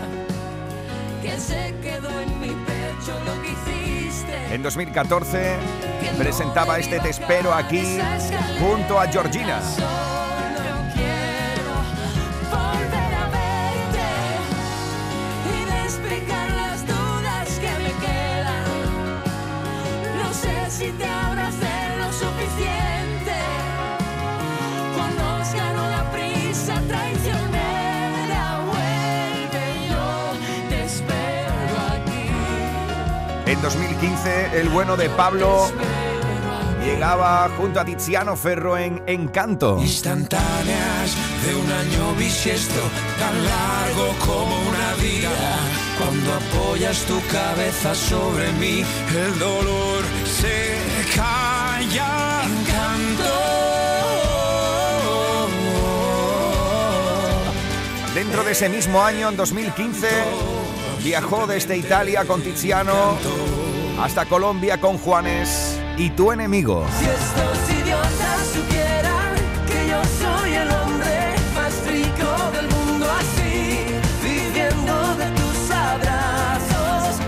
que 1.22 1.40
se 1.40 1.76
quedó 1.82 2.20
en 2.22 2.40
mi 2.40 2.50
pecho 2.50 3.18
lo 3.26 3.42
que 3.42 3.52
hiciste. 3.52 4.54
En 4.54 4.64
2014 4.64 5.56
presentaba 6.18 6.80
este 6.80 7.00
Te 7.00 7.10
espero 7.10 7.54
aquí 7.54 8.00
junto 8.60 9.00
a 9.00 9.08
Georgina. 9.08 9.62
2015, 34.06 34.60
el 34.60 34.70
bueno 34.70 34.96
de 34.98 35.10
Pablo 35.10 35.72
llegaba 36.84 37.50
junto 37.58 37.80
a 37.80 37.86
Tiziano 37.86 38.36
Ferro 38.36 38.78
en 38.78 39.02
Encanto. 39.08 39.80
Instantáneas 39.82 41.16
de 41.44 41.56
un 41.56 41.72
año 41.72 42.14
bisiesto, 42.16 42.82
tan 43.20 43.44
largo 43.44 44.14
como 44.26 44.56
una 44.70 44.94
vida. 45.02 45.32
Cuando 45.98 46.34
apoyas 46.34 47.00
tu 47.06 47.20
cabeza 47.28 47.96
sobre 47.96 48.52
mí, 48.54 48.84
el 49.16 49.40
dolor 49.40 50.04
se 50.26 50.78
calla. 51.16 52.44
Encanto. 52.46 53.34
Dentro 58.14 58.44
de 58.44 58.52
ese 58.52 58.70
mismo 58.70 59.02
año, 59.02 59.30
en 59.30 59.36
2015, 59.36 60.08
viajó 61.04 61.48
desde 61.48 61.78
Italia 61.78 62.24
con 62.26 62.42
Tiziano 62.42 63.18
hasta 64.00 64.26
Colombia 64.26 64.80
con 64.80 64.98
Juanes 64.98 65.80
y 65.98 66.10
tu 66.10 66.32
enemigo. 66.32 66.86
Si 67.00 67.06
estos 67.06 67.70
idiotas 67.70 68.48
supieran 68.54 69.36
que 69.68 69.88
yo 69.90 70.02
soy 70.20 70.54
el 70.54 70.70
hombre 70.70 71.36
más 71.56 71.74
rico 71.88 72.28
del 72.52 72.68
mundo 72.70 73.06
así, 73.20 73.86
viviendo 74.22 75.16
de 75.16 75.28
tus 75.32 75.72
abrazos, 75.72 77.20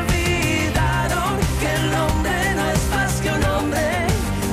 olvidaron 0.00 1.38
que 1.60 1.74
el 1.74 1.94
hombre 1.94 2.54
no 2.56 2.70
es 2.70 2.90
más 2.90 3.20
que 3.20 3.30
un 3.30 3.44
hombre, 3.44 4.06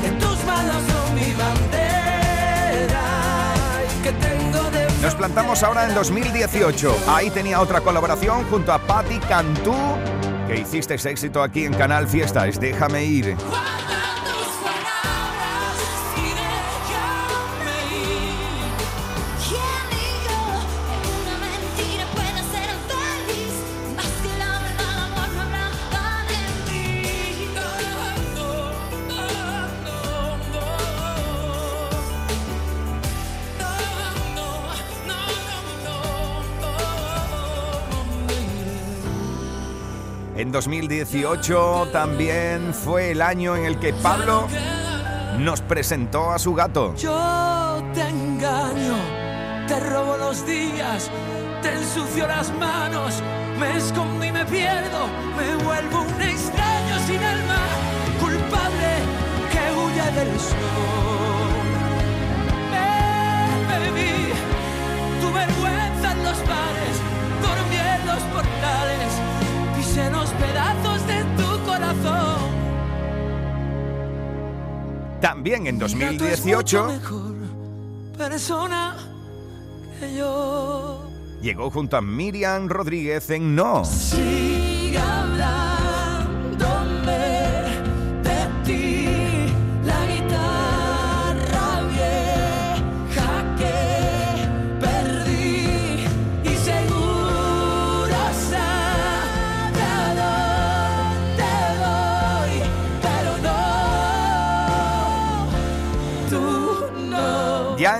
que 0.03 0.11
tus 0.11 0.43
manos 0.45 0.83
son 0.91 1.15
mi 1.15 1.31
bandera, 1.33 3.05
que 4.03 4.11
tengo 4.11 4.69
de 4.71 4.87
Nos 5.01 5.15
plantamos 5.15 5.63
ahora 5.63 5.85
en 5.85 5.95
2018. 5.95 6.95
Ahí 7.07 7.29
tenía 7.29 7.61
otra 7.61 7.81
colaboración 7.81 8.43
junto 8.49 8.73
a 8.73 8.79
Patti 8.79 9.19
Cantú, 9.19 9.75
que 10.47 10.57
hiciste 10.57 10.95
ese 10.95 11.11
éxito 11.11 11.43
aquí 11.43 11.65
en 11.65 11.73
Canal 11.73 12.07
Fiesta. 12.07 12.47
Es 12.47 12.59
Déjame 12.59 13.03
ir. 13.03 13.35
En 40.37 40.51
2018 40.51 41.87
también 41.91 42.71
fue 42.71 43.09
el 43.09 43.23
año 43.23 43.55
en 43.55 43.65
el 43.65 43.79
que 43.79 43.91
Pablo 43.91 44.47
nos 45.39 45.61
presentó 45.61 46.29
a 46.29 46.37
su 46.37 46.53
gato. 46.53 46.93
Yo 46.95 47.81
te 47.95 48.07
engaño, 48.07 48.97
te 49.67 49.79
robo 49.79 50.15
los 50.17 50.45
días, 50.45 51.09
te 51.63 51.73
ensucio 51.73 52.27
las 52.27 52.53
manos, 52.53 53.23
me 53.59 53.77
escondo 53.77 54.23
y 54.23 54.31
me 54.31 54.45
pierdo, 54.45 55.07
me 55.35 55.63
vuelvo 55.63 56.01
un 56.03 56.21
extraño 56.21 56.99
sin 57.07 57.23
alma, 57.23 57.57
culpable 58.19 58.93
que 59.51 59.73
huye 59.73 60.11
del 60.11 60.39
sol. 60.39 61.16
También 75.21 75.67
en 75.67 75.77
Mi 75.77 75.79
gato 75.79 76.25
es 76.25 76.43
2018 76.43 76.83
mucho 76.83 76.93
mejor 76.93 77.35
persona 78.17 78.95
que 79.99 80.15
yo. 80.15 81.09
llegó 81.41 81.69
junto 81.69 81.97
a 81.97 82.01
Miriam 82.01 82.67
Rodríguez 82.67 83.29
en 83.29 83.55
No. 83.55 83.83
Siga 83.85 85.76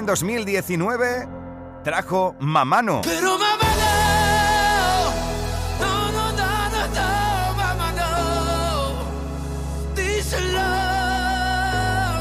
2019 0.07 1.27
trajo 1.83 2.35
Mamano. 2.39 3.01
Pero 3.03 3.37
mamá 3.37 3.69
no, 5.79 5.83
no, 5.83 6.11
no, 6.11 6.31
no, 6.31 6.49
no, 6.73 6.81
no, 6.97 7.09
mamá 7.57 7.89
no, 7.99 8.11
díselo, 9.93 10.67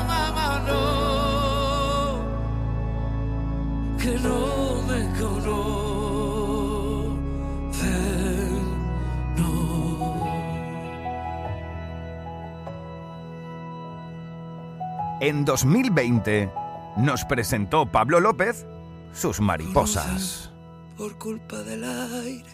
mamá 0.08 0.48
no, 0.66 0.82
que 3.98 4.12
no 4.18 4.38
me 4.88 5.00
conoce, 5.20 5.54
no. 9.36 9.50
En 15.20 15.44
2020 15.44 16.65
nos 16.96 17.24
presentó 17.24 17.86
Pablo 17.86 18.20
López 18.20 18.66
sus 19.12 19.40
mariposas. 19.40 20.50
por 20.96 21.16
culpa 21.18 21.56
del 21.62 21.84
aire. 21.84 22.44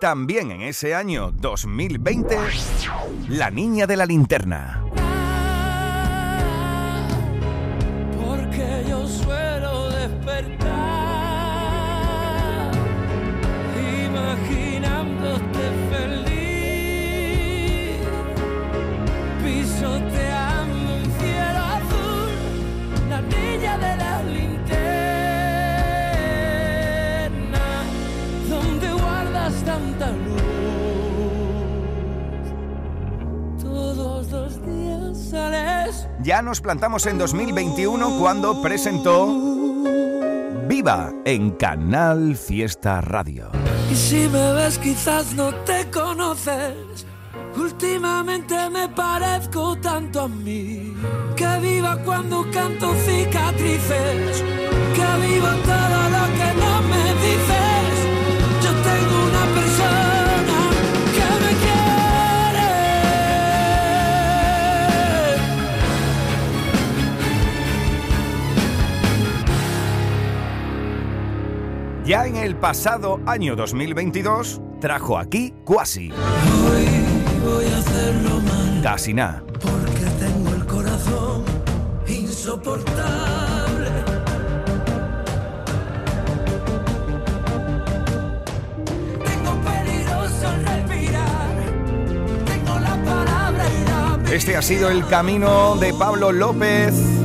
También 0.00 0.50
en 0.50 0.62
ese 0.62 0.94
año 0.94 1.30
2020, 1.30 2.36
La 3.28 3.50
Niña 3.50 3.86
de 3.86 3.96
la 3.96 4.06
Linterna. 4.06 4.79
Nos 36.50 36.60
plantamos 36.60 37.06
en 37.06 37.16
2021 37.16 38.18
cuando 38.18 38.60
presentó 38.60 39.24
Viva 40.66 41.12
en 41.24 41.52
Canal 41.52 42.36
Fiesta 42.36 43.00
Radio. 43.00 43.52
Y 43.88 43.94
si 43.94 44.28
me 44.28 44.52
ves 44.54 44.76
quizás 44.78 45.32
no 45.34 45.54
te 45.64 45.88
conoces. 45.92 47.06
Últimamente 47.56 48.68
me 48.68 48.88
parezco 48.88 49.76
tanto 49.76 50.22
a 50.22 50.28
mí. 50.28 50.92
Que 51.36 51.58
viva 51.60 51.96
cuando 52.04 52.44
canto 52.50 52.94
cicatrices. 52.94 54.42
Que 54.96 55.26
viva 55.28 55.54
todo 55.62 56.00
lo 56.16 56.24
que 56.36 56.50
no 56.58 56.82
me 56.88 57.14
dices. 57.14 57.69
Ya 72.10 72.26
en 72.26 72.34
el 72.34 72.56
pasado 72.56 73.20
año 73.24 73.54
2022 73.54 74.60
trajo 74.80 75.16
aquí 75.16 75.54
Quasi. 75.64 76.08
Voy 76.08 77.66
a 77.72 77.78
hacerlo 77.78 78.40
mal 78.40 78.80
Casi 78.82 79.14
nada. 79.14 79.44
porque 79.60 80.06
tengo 80.18 80.50
el 80.56 80.66
corazón 80.66 81.44
insoportable. 82.08 83.90
Tengo 89.24 89.60
peligroso 89.62 90.48
respirar. 90.64 91.54
Tengo 92.44 92.80
la 92.80 93.04
palabra 93.04 93.64
y 93.70 93.84
la 94.28 94.34
Este 94.34 94.56
ha 94.56 94.62
sido 94.62 94.90
el 94.90 95.06
camino 95.06 95.76
de 95.76 95.94
Pablo 95.94 96.32
López 96.32 97.19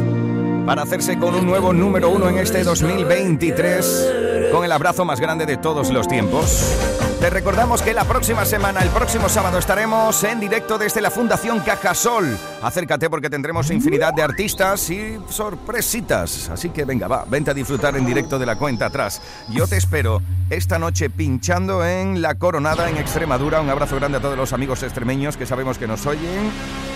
para 0.66 0.82
hacerse 0.82 1.18
con 1.20 1.36
un 1.36 1.46
nuevo 1.46 1.74
número 1.74 2.10
uno 2.10 2.28
en 2.30 2.40
este 2.40 2.64
2023, 2.64 4.50
con 4.52 4.66
el 4.66 4.72
abrazo 4.72 5.06
más 5.06 5.20
grande 5.20 5.46
de 5.46 5.58
todos 5.58 5.92
los 5.92 6.08
tiempos. 6.08 7.05
Te 7.20 7.30
recordamos 7.30 7.82
que 7.82 7.94
la 7.94 8.04
próxima 8.04 8.46
semana, 8.46 8.82
el 8.82 8.90
próximo 8.90 9.30
sábado, 9.30 9.58
estaremos 9.58 10.24
en 10.26 10.40
directo 10.40 10.78
desde 10.78 11.02
la 11.02 11.10
Fundación 11.10 11.62
Cajasol. 11.62 12.38
Acércate 12.62 13.10
porque 13.10 13.30
tendremos 13.30 13.72
infinidad 13.72 14.14
de 14.14 14.22
artistas 14.22 14.90
y 14.90 15.18
sorpresitas. 15.30 16.50
Así 16.50 16.70
que 16.70 16.86
venga, 16.86 17.08
va, 17.08 17.26
vente 17.28 17.52
a 17.52 17.54
disfrutar 17.54 17.96
en 17.96 18.06
directo 18.06 18.38
de 18.38 18.46
la 18.46 18.58
cuenta 18.58 18.88
atrás. 18.88 19.22
Yo 19.50 19.66
te 19.66 19.78
espero 19.78 20.22
esta 20.50 20.78
noche 20.78 21.10
pinchando 21.10 21.86
en 21.86 22.22
La 22.22 22.36
Coronada 22.36 22.90
en 22.90 22.98
Extremadura. 22.98 23.62
Un 23.62 23.70
abrazo 23.70 23.96
grande 23.96 24.20
a 24.20 24.22
todos 24.22 24.38
los 24.38 24.54
amigos 24.54 24.84
extremeños 24.84 25.38
que 25.38 25.46
sabemos 25.48 25.78
que 25.78 25.88
nos 25.88 26.06
oyen. 26.06 26.52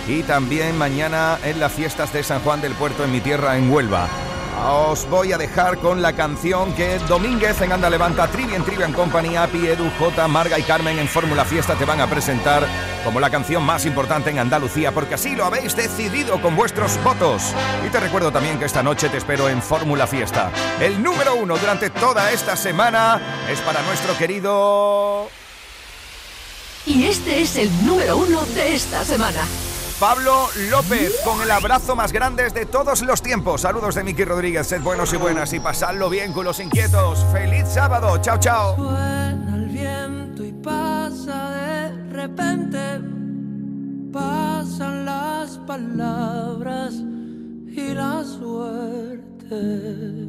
Y 0.06 0.22
también 0.22 0.78
mañana 0.78 1.38
en 1.44 1.58
las 1.58 1.72
fiestas 1.72 2.12
de 2.12 2.22
San 2.22 2.40
Juan 2.40 2.60
del 2.60 2.74
Puerto 2.74 3.04
en 3.04 3.10
mi 3.10 3.20
tierra, 3.20 3.56
en 3.56 3.72
Huelva. 3.72 4.06
Os 4.62 5.08
voy 5.08 5.32
a 5.32 5.38
dejar 5.38 5.78
con 5.78 6.02
la 6.02 6.12
canción 6.12 6.74
que 6.74 6.98
Domínguez 7.08 7.62
en 7.62 7.72
Anda 7.72 7.88
Levanta, 7.88 8.28
Trivian 8.28 8.62
Trivian 8.62 8.92
Company, 8.92 9.34
Api, 9.36 9.66
Edu, 9.66 9.90
J, 9.98 10.28
Marga 10.28 10.58
y 10.58 10.62
Carmen 10.62 10.98
en 10.98 11.08
Fórmula 11.08 11.46
Fiesta 11.46 11.76
te 11.76 11.86
van 11.86 12.00
a 12.00 12.06
presentar 12.06 12.66
como 13.02 13.20
la 13.20 13.30
canción 13.30 13.62
más 13.62 13.86
importante 13.86 14.28
en 14.28 14.38
Andalucía, 14.38 14.92
porque 14.92 15.14
así 15.14 15.34
lo 15.34 15.46
habéis 15.46 15.74
decidido 15.74 16.42
con 16.42 16.56
vuestros 16.56 17.02
votos. 17.02 17.54
Y 17.86 17.88
te 17.88 18.00
recuerdo 18.00 18.30
también 18.30 18.58
que 18.58 18.66
esta 18.66 18.82
noche 18.82 19.08
te 19.08 19.16
espero 19.16 19.48
en 19.48 19.62
Fórmula 19.62 20.06
Fiesta. 20.06 20.50
El 20.78 21.02
número 21.02 21.36
uno 21.36 21.56
durante 21.56 21.88
toda 21.88 22.30
esta 22.30 22.54
semana 22.54 23.46
es 23.50 23.60
para 23.60 23.80
nuestro 23.82 24.16
querido 24.18 25.30
Y 26.84 27.04
este 27.04 27.40
es 27.40 27.56
el 27.56 27.86
número 27.86 28.18
uno 28.18 28.44
de 28.44 28.74
esta 28.74 29.04
semana. 29.06 29.40
Pablo 30.00 30.48
López, 30.70 31.12
con 31.26 31.42
el 31.42 31.50
abrazo 31.50 31.94
más 31.94 32.10
grande 32.10 32.48
de 32.48 32.64
todos 32.64 33.02
los 33.02 33.20
tiempos. 33.20 33.60
Saludos 33.60 33.94
de 33.94 34.02
Miki 34.02 34.24
Rodríguez, 34.24 34.66
sed 34.66 34.80
buenos 34.80 35.12
y 35.12 35.18
buenas 35.18 35.52
y 35.52 35.60
pasadlo 35.60 36.08
bien 36.08 36.32
con 36.32 36.46
los 36.46 36.58
inquietos. 36.58 37.22
¡Feliz 37.30 37.68
sábado! 37.68 38.16
¡Chao, 38.16 38.38
chao! 38.40 38.76
Suena 38.76 39.56
el 39.56 39.68
viento 39.68 40.42
y 40.42 40.52
pasa 40.52 41.50
de 41.50 42.12
repente. 42.14 42.78
Pasan 44.10 45.04
las 45.04 45.58
palabras 45.66 46.94
y 46.94 47.92
la 47.92 48.24
suerte. 48.24 49.20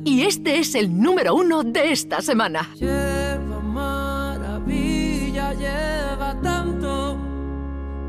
Y 0.04 0.24
este 0.24 0.60
es 0.60 0.76
el 0.76 1.02
número 1.02 1.34
uno 1.34 1.64
de 1.64 1.94
esta 1.94 2.22
semana. 2.22 2.70
Lleva 2.76 3.62
maravilla, 3.62 5.54
lleva 5.54 6.36
tanto. 6.42 7.18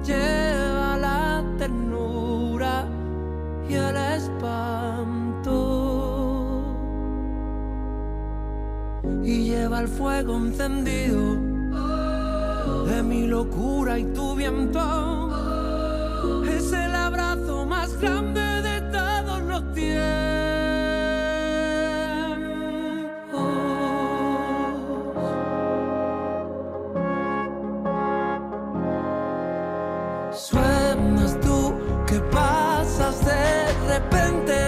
Lleva 0.04 0.61
y 3.72 3.74
el 3.74 3.96
espanto. 3.96 5.58
Y 9.22 9.44
lleva 9.44 9.80
el 9.80 9.88
fuego 9.88 10.36
encendido 10.36 11.36
de 12.86 13.02
mi 13.02 13.26
locura 13.26 13.98
y 13.98 14.04
tu 14.12 14.34
viento. 14.34 15.30
Es 16.46 16.72
el 16.72 16.94
abrazo 16.94 17.64
más 17.64 17.96
grande 17.98 18.40
de 18.40 18.80
todos 18.92 19.42
los 19.42 19.72
tiempos. 19.72 20.61
Repente, 34.12 34.61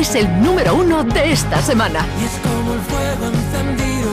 es 0.00 0.14
el 0.14 0.40
número 0.40 0.74
uno 0.76 1.04
de 1.04 1.32
esta 1.32 1.60
semana. 1.60 2.06
Y 2.18 2.24
es 2.24 2.32
como 2.40 2.72
el 2.72 2.80
fuego 2.80 3.26
encendido 3.26 4.10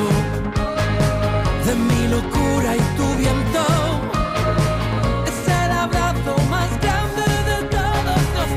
de 1.65 1.75
mi 1.75 2.07
locura 2.09 2.75
y 2.75 2.79
tu 2.97 3.15
viento. 3.15 3.65
Es 5.25 5.47
el 5.47 5.71
abrazo 5.71 6.35
más 6.49 6.69
grande 6.81 7.21
de 7.49 7.67
todos 7.69 8.21
los 8.35 8.49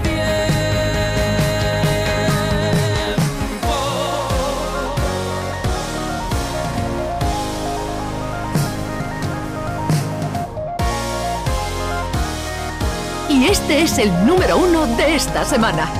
Y 13.29 13.47
este 13.47 13.83
es 13.83 13.99
el 13.99 14.27
número 14.27 14.59
uno 14.59 14.87
de 14.97 15.15
esta 15.15 15.45
semana. 15.45 16.00